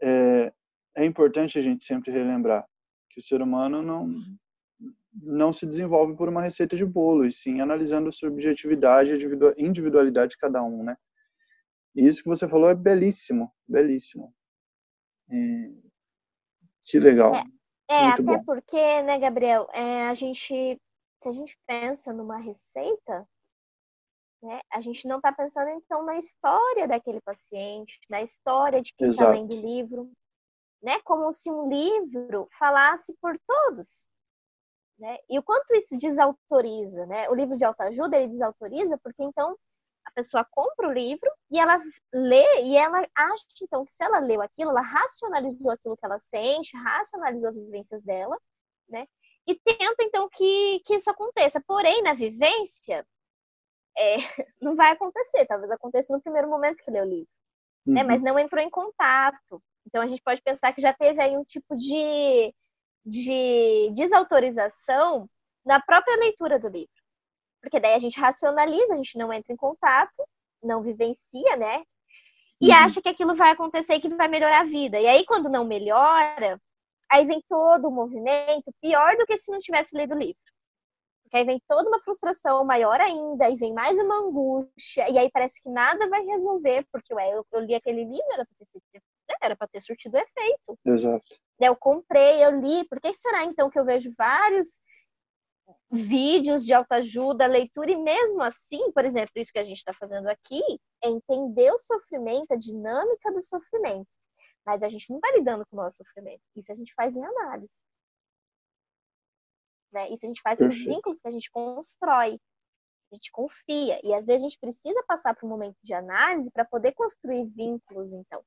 É, 0.00 0.52
é 0.96 1.04
importante 1.04 1.58
a 1.58 1.62
gente 1.62 1.84
sempre 1.84 2.10
relembrar 2.10 2.66
que 3.10 3.20
o 3.20 3.22
ser 3.22 3.42
humano 3.42 3.82
não 3.82 4.08
não 5.22 5.50
se 5.50 5.64
desenvolve 5.64 6.14
por 6.14 6.28
uma 6.28 6.42
receita 6.42 6.76
de 6.76 6.84
bolo, 6.84 7.24
e 7.24 7.32
sim 7.32 7.62
analisando 7.62 8.10
a 8.10 8.12
subjetividade 8.12 9.10
e 9.10 9.14
a 9.14 9.54
individualidade 9.56 10.32
de 10.32 10.36
cada 10.36 10.62
um, 10.62 10.82
né? 10.84 10.94
E 11.96 12.06
isso 12.06 12.22
que 12.22 12.28
você 12.28 12.46
falou 12.46 12.68
é 12.68 12.74
belíssimo, 12.74 13.50
belíssimo. 13.66 14.34
E... 15.30 15.74
Que 16.82 17.00
legal. 17.00 17.34
É, 17.34 17.94
é 17.94 18.06
até 18.08 18.22
bom. 18.22 18.44
porque, 18.44 19.02
né, 19.02 19.18
Gabriel, 19.18 19.66
é, 19.72 20.06
a 20.06 20.14
gente, 20.14 20.78
se 21.22 21.28
a 21.28 21.32
gente 21.32 21.58
pensa 21.66 22.12
numa 22.12 22.36
receita, 22.36 23.26
né, 24.42 24.60
a 24.70 24.80
gente 24.80 25.08
não 25.08 25.16
está 25.16 25.32
pensando 25.32 25.70
então 25.70 26.04
na 26.04 26.16
história 26.18 26.86
daquele 26.86 27.20
paciente, 27.22 27.98
na 28.10 28.20
história 28.20 28.82
de 28.82 28.92
quem 28.94 29.08
está 29.08 29.30
lendo 29.30 29.54
o 29.54 29.60
livro, 29.60 30.12
né? 30.82 31.00
Como 31.02 31.32
se 31.32 31.50
um 31.50 31.68
livro 31.68 32.46
falasse 32.52 33.14
por 33.20 33.36
todos. 33.46 34.06
Né? 34.98 35.18
E 35.28 35.38
o 35.38 35.42
quanto 35.42 35.74
isso 35.74 35.96
desautoriza, 35.98 37.04
né? 37.06 37.28
O 37.28 37.34
livro 37.34 37.56
de 37.56 37.64
autoajuda, 37.64 38.16
ele 38.16 38.28
desautoriza 38.28 38.98
porque 39.02 39.22
então 39.22 39.56
a 40.06 40.10
pessoa 40.12 40.44
compra 40.44 40.88
o 40.88 40.92
livro 40.92 41.28
e 41.50 41.58
ela 41.58 41.76
lê 42.14 42.62
e 42.62 42.76
ela 42.76 43.04
acha 43.14 43.44
então 43.60 43.84
que 43.84 43.92
se 43.92 44.04
ela 44.04 44.20
leu 44.20 44.40
aquilo, 44.40 44.70
ela 44.70 44.80
racionalizou 44.80 45.70
aquilo 45.72 45.96
que 45.96 46.06
ela 46.06 46.18
sente, 46.18 46.76
racionalizou 46.76 47.48
as 47.48 47.56
vivências 47.56 48.02
dela, 48.02 48.38
né? 48.88 49.06
E 49.46 49.54
tenta 49.54 50.02
então 50.02 50.28
que, 50.28 50.80
que 50.84 50.94
isso 50.94 51.10
aconteça. 51.10 51.60
Porém, 51.66 52.02
na 52.02 52.14
vivência, 52.14 53.06
é, 53.98 54.16
não 54.62 54.76
vai 54.76 54.92
acontecer. 54.92 55.44
Talvez 55.46 55.70
aconteça 55.70 56.14
no 56.14 56.22
primeiro 56.22 56.48
momento 56.48 56.82
que 56.82 56.90
lê 56.90 57.00
o 57.00 57.04
livro, 57.04 57.28
uhum. 57.86 57.94
né? 57.94 58.04
Mas 58.04 58.22
não 58.22 58.38
entrou 58.38 58.62
em 58.62 58.70
contato. 58.70 59.62
Então 59.86 60.02
a 60.02 60.06
gente 60.06 60.22
pode 60.22 60.40
pensar 60.42 60.72
que 60.72 60.80
já 60.80 60.92
teve 60.92 61.20
aí 61.20 61.36
um 61.36 61.44
tipo 61.44 61.76
de, 61.76 62.54
de 63.04 63.90
desautorização 63.94 65.28
na 65.64 65.80
própria 65.80 66.16
leitura 66.16 66.58
do 66.58 66.68
livro. 66.68 66.95
Porque 67.66 67.80
daí 67.80 67.94
a 67.94 67.98
gente 67.98 68.20
racionaliza, 68.20 68.94
a 68.94 68.96
gente 68.96 69.18
não 69.18 69.32
entra 69.32 69.52
em 69.52 69.56
contato, 69.56 70.24
não 70.62 70.84
vivencia, 70.84 71.56
né? 71.56 71.82
E 72.60 72.68
uhum. 72.68 72.76
acha 72.76 73.02
que 73.02 73.08
aquilo 73.08 73.34
vai 73.34 73.50
acontecer 73.50 73.94
e 73.94 74.00
que 74.00 74.08
vai 74.08 74.28
melhorar 74.28 74.60
a 74.60 74.64
vida. 74.64 75.00
E 75.00 75.06
aí, 75.08 75.26
quando 75.26 75.48
não 75.48 75.64
melhora, 75.64 76.60
aí 77.10 77.26
vem 77.26 77.42
todo 77.48 77.88
o 77.88 77.90
movimento 77.90 78.72
pior 78.80 79.16
do 79.16 79.26
que 79.26 79.36
se 79.36 79.50
não 79.50 79.58
tivesse 79.58 79.98
lido 79.98 80.14
o 80.14 80.18
livro. 80.18 80.36
Porque 81.24 81.38
aí 81.38 81.44
vem 81.44 81.60
toda 81.66 81.88
uma 81.88 82.00
frustração 82.00 82.64
maior 82.64 83.00
ainda, 83.00 83.50
e 83.50 83.56
vem 83.56 83.74
mais 83.74 83.98
uma 83.98 84.14
angústia, 84.14 85.10
e 85.10 85.18
aí 85.18 85.28
parece 85.32 85.60
que 85.60 85.68
nada 85.68 86.08
vai 86.08 86.24
resolver, 86.24 86.86
porque 86.92 87.12
ué, 87.12 87.32
eu, 87.32 87.44
eu 87.50 87.60
li 87.62 87.74
aquele 87.74 88.04
livro, 88.04 88.32
era 88.32 88.46
para 88.46 88.66
ter, 88.70 89.02
era 89.42 89.56
para 89.56 89.66
ter 89.66 89.80
surtido 89.80 90.16
efeito. 90.16 90.78
Exato. 90.84 91.36
Eu 91.58 91.74
comprei, 91.74 92.44
eu 92.44 92.60
li, 92.60 92.84
por 92.84 93.00
que 93.00 93.12
será 93.12 93.42
então 93.42 93.68
que 93.68 93.76
eu 93.78 93.84
vejo 93.84 94.14
vários 94.16 94.80
vídeos 95.90 96.64
de 96.64 96.72
autoajuda, 96.72 97.46
leitura, 97.46 97.90
e 97.90 97.96
mesmo 97.96 98.42
assim, 98.42 98.90
por 98.92 99.04
exemplo, 99.04 99.32
isso 99.36 99.52
que 99.52 99.58
a 99.58 99.64
gente 99.64 99.78
está 99.78 99.92
fazendo 99.92 100.28
aqui 100.28 100.60
é 101.02 101.08
entender 101.08 101.70
o 101.72 101.78
sofrimento, 101.78 102.52
a 102.52 102.56
dinâmica 102.56 103.32
do 103.32 103.40
sofrimento. 103.40 104.08
Mas 104.64 104.82
a 104.82 104.88
gente 104.88 105.08
não 105.10 105.18
está 105.18 105.30
lidando 105.36 105.64
com 105.66 105.76
o 105.76 105.82
nosso 105.82 105.98
sofrimento. 105.98 106.42
Isso 106.56 106.72
a 106.72 106.74
gente 106.74 106.92
faz 106.94 107.16
em 107.16 107.24
análise. 107.24 107.84
Né? 109.92 110.10
Isso 110.10 110.26
a 110.26 110.28
gente 110.28 110.42
faz 110.42 110.58
com 110.58 110.68
os 110.68 110.78
vínculos 110.78 111.20
que 111.20 111.28
a 111.28 111.32
gente 111.32 111.50
constrói. 111.50 112.38
A 113.12 113.14
gente 113.14 113.30
confia. 113.30 114.00
E 114.02 114.12
às 114.12 114.26
vezes 114.26 114.42
a 114.42 114.48
gente 114.48 114.58
precisa 114.58 115.02
passar 115.06 115.34
por 115.34 115.46
um 115.46 115.50
momento 115.50 115.76
de 115.82 115.94
análise 115.94 116.50
para 116.50 116.64
poder 116.64 116.92
construir 116.92 117.46
vínculos, 117.46 118.12
então 118.12 118.42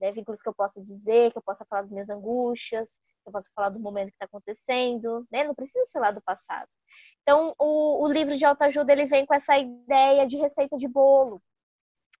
né? 0.00 0.10
Vínculos 0.12 0.40
que 0.40 0.48
eu 0.48 0.54
possa 0.54 0.80
dizer, 0.80 1.30
que 1.30 1.38
eu 1.38 1.42
possa 1.42 1.64
falar 1.68 1.82
das 1.82 1.90
minhas 1.90 2.08
angústias, 2.08 2.98
que 3.22 3.28
eu 3.28 3.32
possa 3.32 3.50
falar 3.54 3.68
do 3.68 3.78
momento 3.78 4.08
que 4.08 4.14
está 4.14 4.24
acontecendo, 4.24 5.26
né? 5.30 5.44
Não 5.44 5.54
precisa 5.54 5.84
ser 5.86 6.00
lá 6.00 6.10
do 6.10 6.22
passado. 6.22 6.68
Então, 7.22 7.54
o, 7.58 8.04
o 8.04 8.12
livro 8.12 8.36
de 8.36 8.44
autoajuda, 8.44 8.92
ele 8.92 9.06
vem 9.06 9.26
com 9.26 9.34
essa 9.34 9.58
ideia 9.58 10.26
de 10.26 10.38
receita 10.38 10.76
de 10.76 10.88
bolo, 10.88 11.42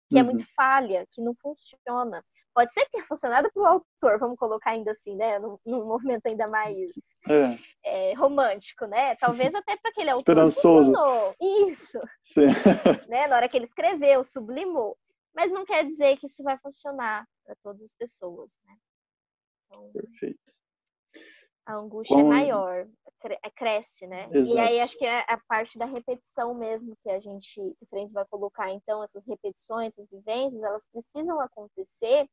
que 0.08 0.16
uhum. 0.16 0.20
é 0.20 0.22
muito 0.22 0.44
falha, 0.54 1.06
que 1.10 1.22
não 1.22 1.34
funciona. 1.34 2.22
Pode 2.52 2.74
ser 2.74 2.84
que 2.84 2.90
tenha 2.90 3.04
funcionado 3.04 3.48
para 3.52 3.62
o 3.62 3.66
autor, 3.66 4.18
vamos 4.18 4.36
colocar 4.36 4.70
ainda 4.70 4.90
assim, 4.90 5.16
né? 5.16 5.38
Num, 5.38 5.56
num 5.64 5.86
movimento 5.86 6.26
ainda 6.26 6.48
mais 6.48 6.76
é. 7.28 7.58
É, 7.84 8.14
romântico, 8.14 8.86
né? 8.86 9.14
Talvez 9.16 9.54
até 9.54 9.76
para 9.76 9.90
aquele 9.90 10.10
autor 10.10 10.32
Esperançoso. 10.32 10.92
funcionou. 10.92 11.34
Isso. 11.40 12.00
Sim. 12.24 12.46
né? 13.08 13.28
Na 13.28 13.36
hora 13.36 13.48
que 13.48 13.56
ele 13.56 13.64
escreveu, 13.64 14.22
sublimou 14.24 14.96
mas 15.34 15.50
não 15.50 15.64
quer 15.64 15.84
dizer 15.84 16.16
que 16.16 16.26
isso 16.26 16.42
vai 16.42 16.58
funcionar 16.58 17.26
para 17.50 17.56
todas 17.62 17.82
as 17.82 17.94
pessoas, 17.94 18.56
né? 18.64 18.76
Então, 19.66 19.90
Perfeito. 19.92 20.52
A 21.66 21.74
angústia 21.74 22.18
é 22.18 22.22
maior, 22.22 22.88
é, 23.24 23.50
cresce, 23.50 24.06
né? 24.06 24.28
Exato. 24.32 24.56
E 24.56 24.58
aí 24.58 24.80
acho 24.80 24.96
que 24.96 25.04
é 25.04 25.20
a 25.28 25.38
parte 25.48 25.78
da 25.78 25.84
repetição 25.84 26.54
mesmo 26.54 26.96
que 27.02 27.10
a 27.10 27.20
gente, 27.20 27.54
que 27.54 27.84
o 27.84 27.86
Franz 27.86 28.12
vai 28.12 28.24
colocar. 28.26 28.70
Então, 28.70 29.04
essas 29.04 29.26
repetições, 29.26 29.94
essas 29.94 30.08
vivências, 30.08 30.62
elas 30.62 30.86
precisam 30.86 31.38
acontecer. 31.40 32.28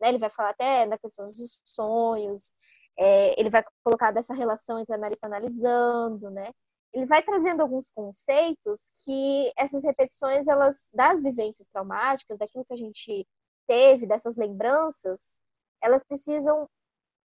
Né? 0.00 0.08
Ele 0.08 0.18
vai 0.18 0.30
falar 0.30 0.50
até 0.50 0.86
da 0.86 0.98
questão 0.98 1.24
dos 1.24 1.60
sonhos, 1.64 2.52
é, 2.98 3.38
ele 3.38 3.50
vai 3.50 3.64
colocar 3.84 4.10
dessa 4.10 4.34
relação 4.34 4.78
entre 4.78 4.94
analista 4.94 5.26
analisando, 5.26 6.30
né? 6.30 6.50
ele 6.96 7.06
vai 7.06 7.22
trazendo 7.22 7.60
alguns 7.60 7.90
conceitos 7.90 8.90
que 9.04 9.52
essas 9.56 9.84
repetições, 9.84 10.48
elas 10.48 10.88
das 10.94 11.22
vivências 11.22 11.68
traumáticas, 11.68 12.38
daquilo 12.38 12.64
que 12.64 12.72
a 12.72 12.76
gente 12.76 13.26
teve, 13.66 14.06
dessas 14.06 14.36
lembranças, 14.36 15.38
elas 15.82 16.04
precisam 16.04 16.68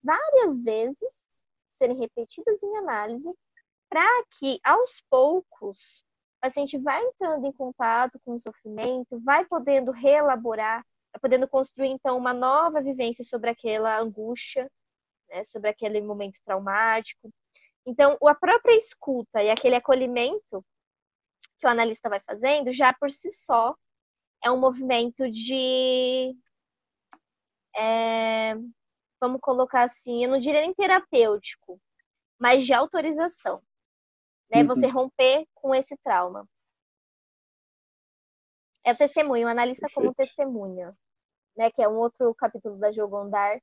várias 0.03 0.59
vezes 0.61 1.45
serem 1.69 1.97
repetidas 1.97 2.61
em 2.63 2.77
análise 2.77 3.31
para 3.89 4.23
que 4.39 4.59
aos 4.63 5.01
poucos 5.09 6.05
o 6.37 6.41
paciente 6.41 6.77
vai 6.77 7.03
entrando 7.03 7.45
em 7.45 7.51
contato 7.51 8.19
com 8.25 8.33
o 8.33 8.39
sofrimento, 8.39 9.19
vai 9.19 9.45
podendo 9.45 9.91
reelaborar, 9.91 10.83
vai 11.13 11.19
podendo 11.19 11.47
construir 11.47 11.89
então 11.89 12.17
uma 12.17 12.33
nova 12.33 12.81
vivência 12.81 13.23
sobre 13.23 13.49
aquela 13.49 13.99
angústia, 13.99 14.71
né, 15.29 15.43
sobre 15.43 15.69
aquele 15.69 16.01
momento 16.01 16.39
traumático. 16.43 17.31
Então, 17.85 18.17
a 18.23 18.35
própria 18.35 18.75
escuta 18.75 19.43
e 19.43 19.49
aquele 19.49 19.75
acolhimento 19.75 20.65
que 21.59 21.67
o 21.67 21.69
analista 21.69 22.09
vai 22.09 22.19
fazendo, 22.19 22.71
já 22.71 22.93
por 22.93 23.11
si 23.11 23.31
só, 23.31 23.75
é 24.43 24.51
um 24.51 24.59
movimento 24.59 25.29
de. 25.29 26.35
É, 27.75 28.55
vamos 29.19 29.39
colocar 29.41 29.83
assim, 29.83 30.23
eu 30.23 30.29
não 30.29 30.39
diria 30.39 30.61
nem 30.61 30.73
terapêutico, 30.73 31.79
mas 32.39 32.65
de 32.65 32.73
autorização. 32.73 33.61
Né? 34.51 34.61
Uhum. 34.61 34.67
Você 34.67 34.87
romper 34.87 35.45
com 35.53 35.73
esse 35.73 35.95
trauma. 36.03 36.47
É 38.83 38.91
o 38.93 38.97
testemunho, 38.97 39.47
o 39.47 39.49
analista 39.49 39.87
como 39.93 40.13
testemunha, 40.13 40.95
né? 41.55 41.69
Que 41.69 41.83
é 41.83 41.87
um 41.87 41.97
outro 41.97 42.33
capítulo 42.33 42.77
da 42.77 42.91
Jogondar, 42.91 43.61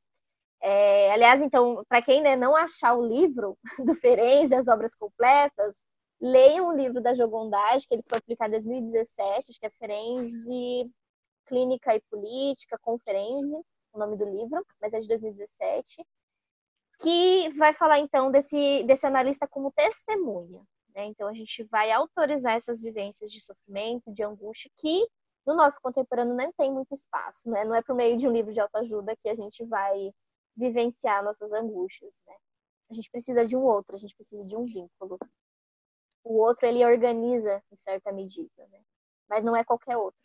é, 0.61 1.13
aliás, 1.13 1.41
então, 1.41 1.85
para 1.89 2.03
quem 2.03 2.21
né, 2.21 2.35
não 2.35 2.55
achar 2.57 2.95
o 2.95 3.07
livro 3.07 3.57
do 3.85 3.95
Ferenzi, 3.95 4.55
as 4.55 4.69
obras 4.69 4.95
completas, 4.95 5.85
leiam 6.21 6.69
o 6.69 6.77
livro 6.77 7.01
da 7.01 7.15
Jogondage, 7.15 7.87
que 7.87 7.95
ele 7.95 8.05
foi 8.09 8.21
publicado 8.21 8.51
em 8.51 8.59
2017, 8.59 9.51
acho 9.51 9.61
que 9.61 9.67
é 9.67 9.71
Ferenzi, 9.71 10.93
Clínica 11.47 11.95
e 11.95 12.01
Política, 12.11 12.79
com 12.83 12.99
Ferenzi, 12.99 13.57
o 13.93 13.99
nome 13.99 14.17
do 14.17 14.25
livro, 14.25 14.65
mas 14.81 14.93
é 14.93 15.01
de 15.01 15.09
2017, 15.09 16.05
que 17.01 17.49
vai 17.57 17.73
falar 17.73 17.99
então 17.99 18.31
desse, 18.31 18.83
desse 18.85 19.07
analista 19.07 19.47
como 19.47 19.73
testemunha. 19.73 20.63
Né? 20.95 21.07
Então, 21.07 21.29
a 21.29 21.33
gente 21.33 21.63
vai 21.65 21.91
autorizar 21.91 22.55
essas 22.55 22.81
vivências 22.81 23.31
de 23.31 23.41
sofrimento, 23.41 24.13
de 24.13 24.23
angústia, 24.23 24.71
que 24.77 25.07
no 25.47 25.55
nosso 25.55 25.81
contemporâneo 25.81 26.35
não 26.35 26.53
tem 26.53 26.73
muito 26.73 26.93
espaço, 26.93 27.49
né? 27.49 27.65
não 27.65 27.75
é 27.75 27.83
por 27.83 27.95
meio 27.95 28.19
de 28.19 28.29
um 28.29 28.33
livro 28.33 28.53
de 28.53 28.61
autoajuda 28.61 29.17
que 29.17 29.29
a 29.29 29.35
gente 29.35 29.65
vai 29.65 30.11
vivenciar 30.57 31.25
nossas 31.25 31.53
angústias, 31.53 32.21
né? 32.27 32.35
A 32.91 32.95
gente 32.95 33.11
precisa 33.11 33.47
de 33.47 33.57
um 33.57 33.63
outro, 33.63 33.95
a 33.95 33.99
gente 33.99 34.15
precisa 34.15 34.45
de 34.45 34.57
um 34.57 34.65
vínculo. 34.65 35.19
O 36.25 36.43
outro 36.43 36.67
ele 36.67 36.85
organiza 36.85 37.63
em 37.73 37.77
certa 37.77 38.13
medida, 38.13 38.67
né? 38.71 38.81
Mas 39.29 39.45
não 39.45 39.57
é 39.57 39.65
qualquer 39.65 39.97
outro. 39.97 40.19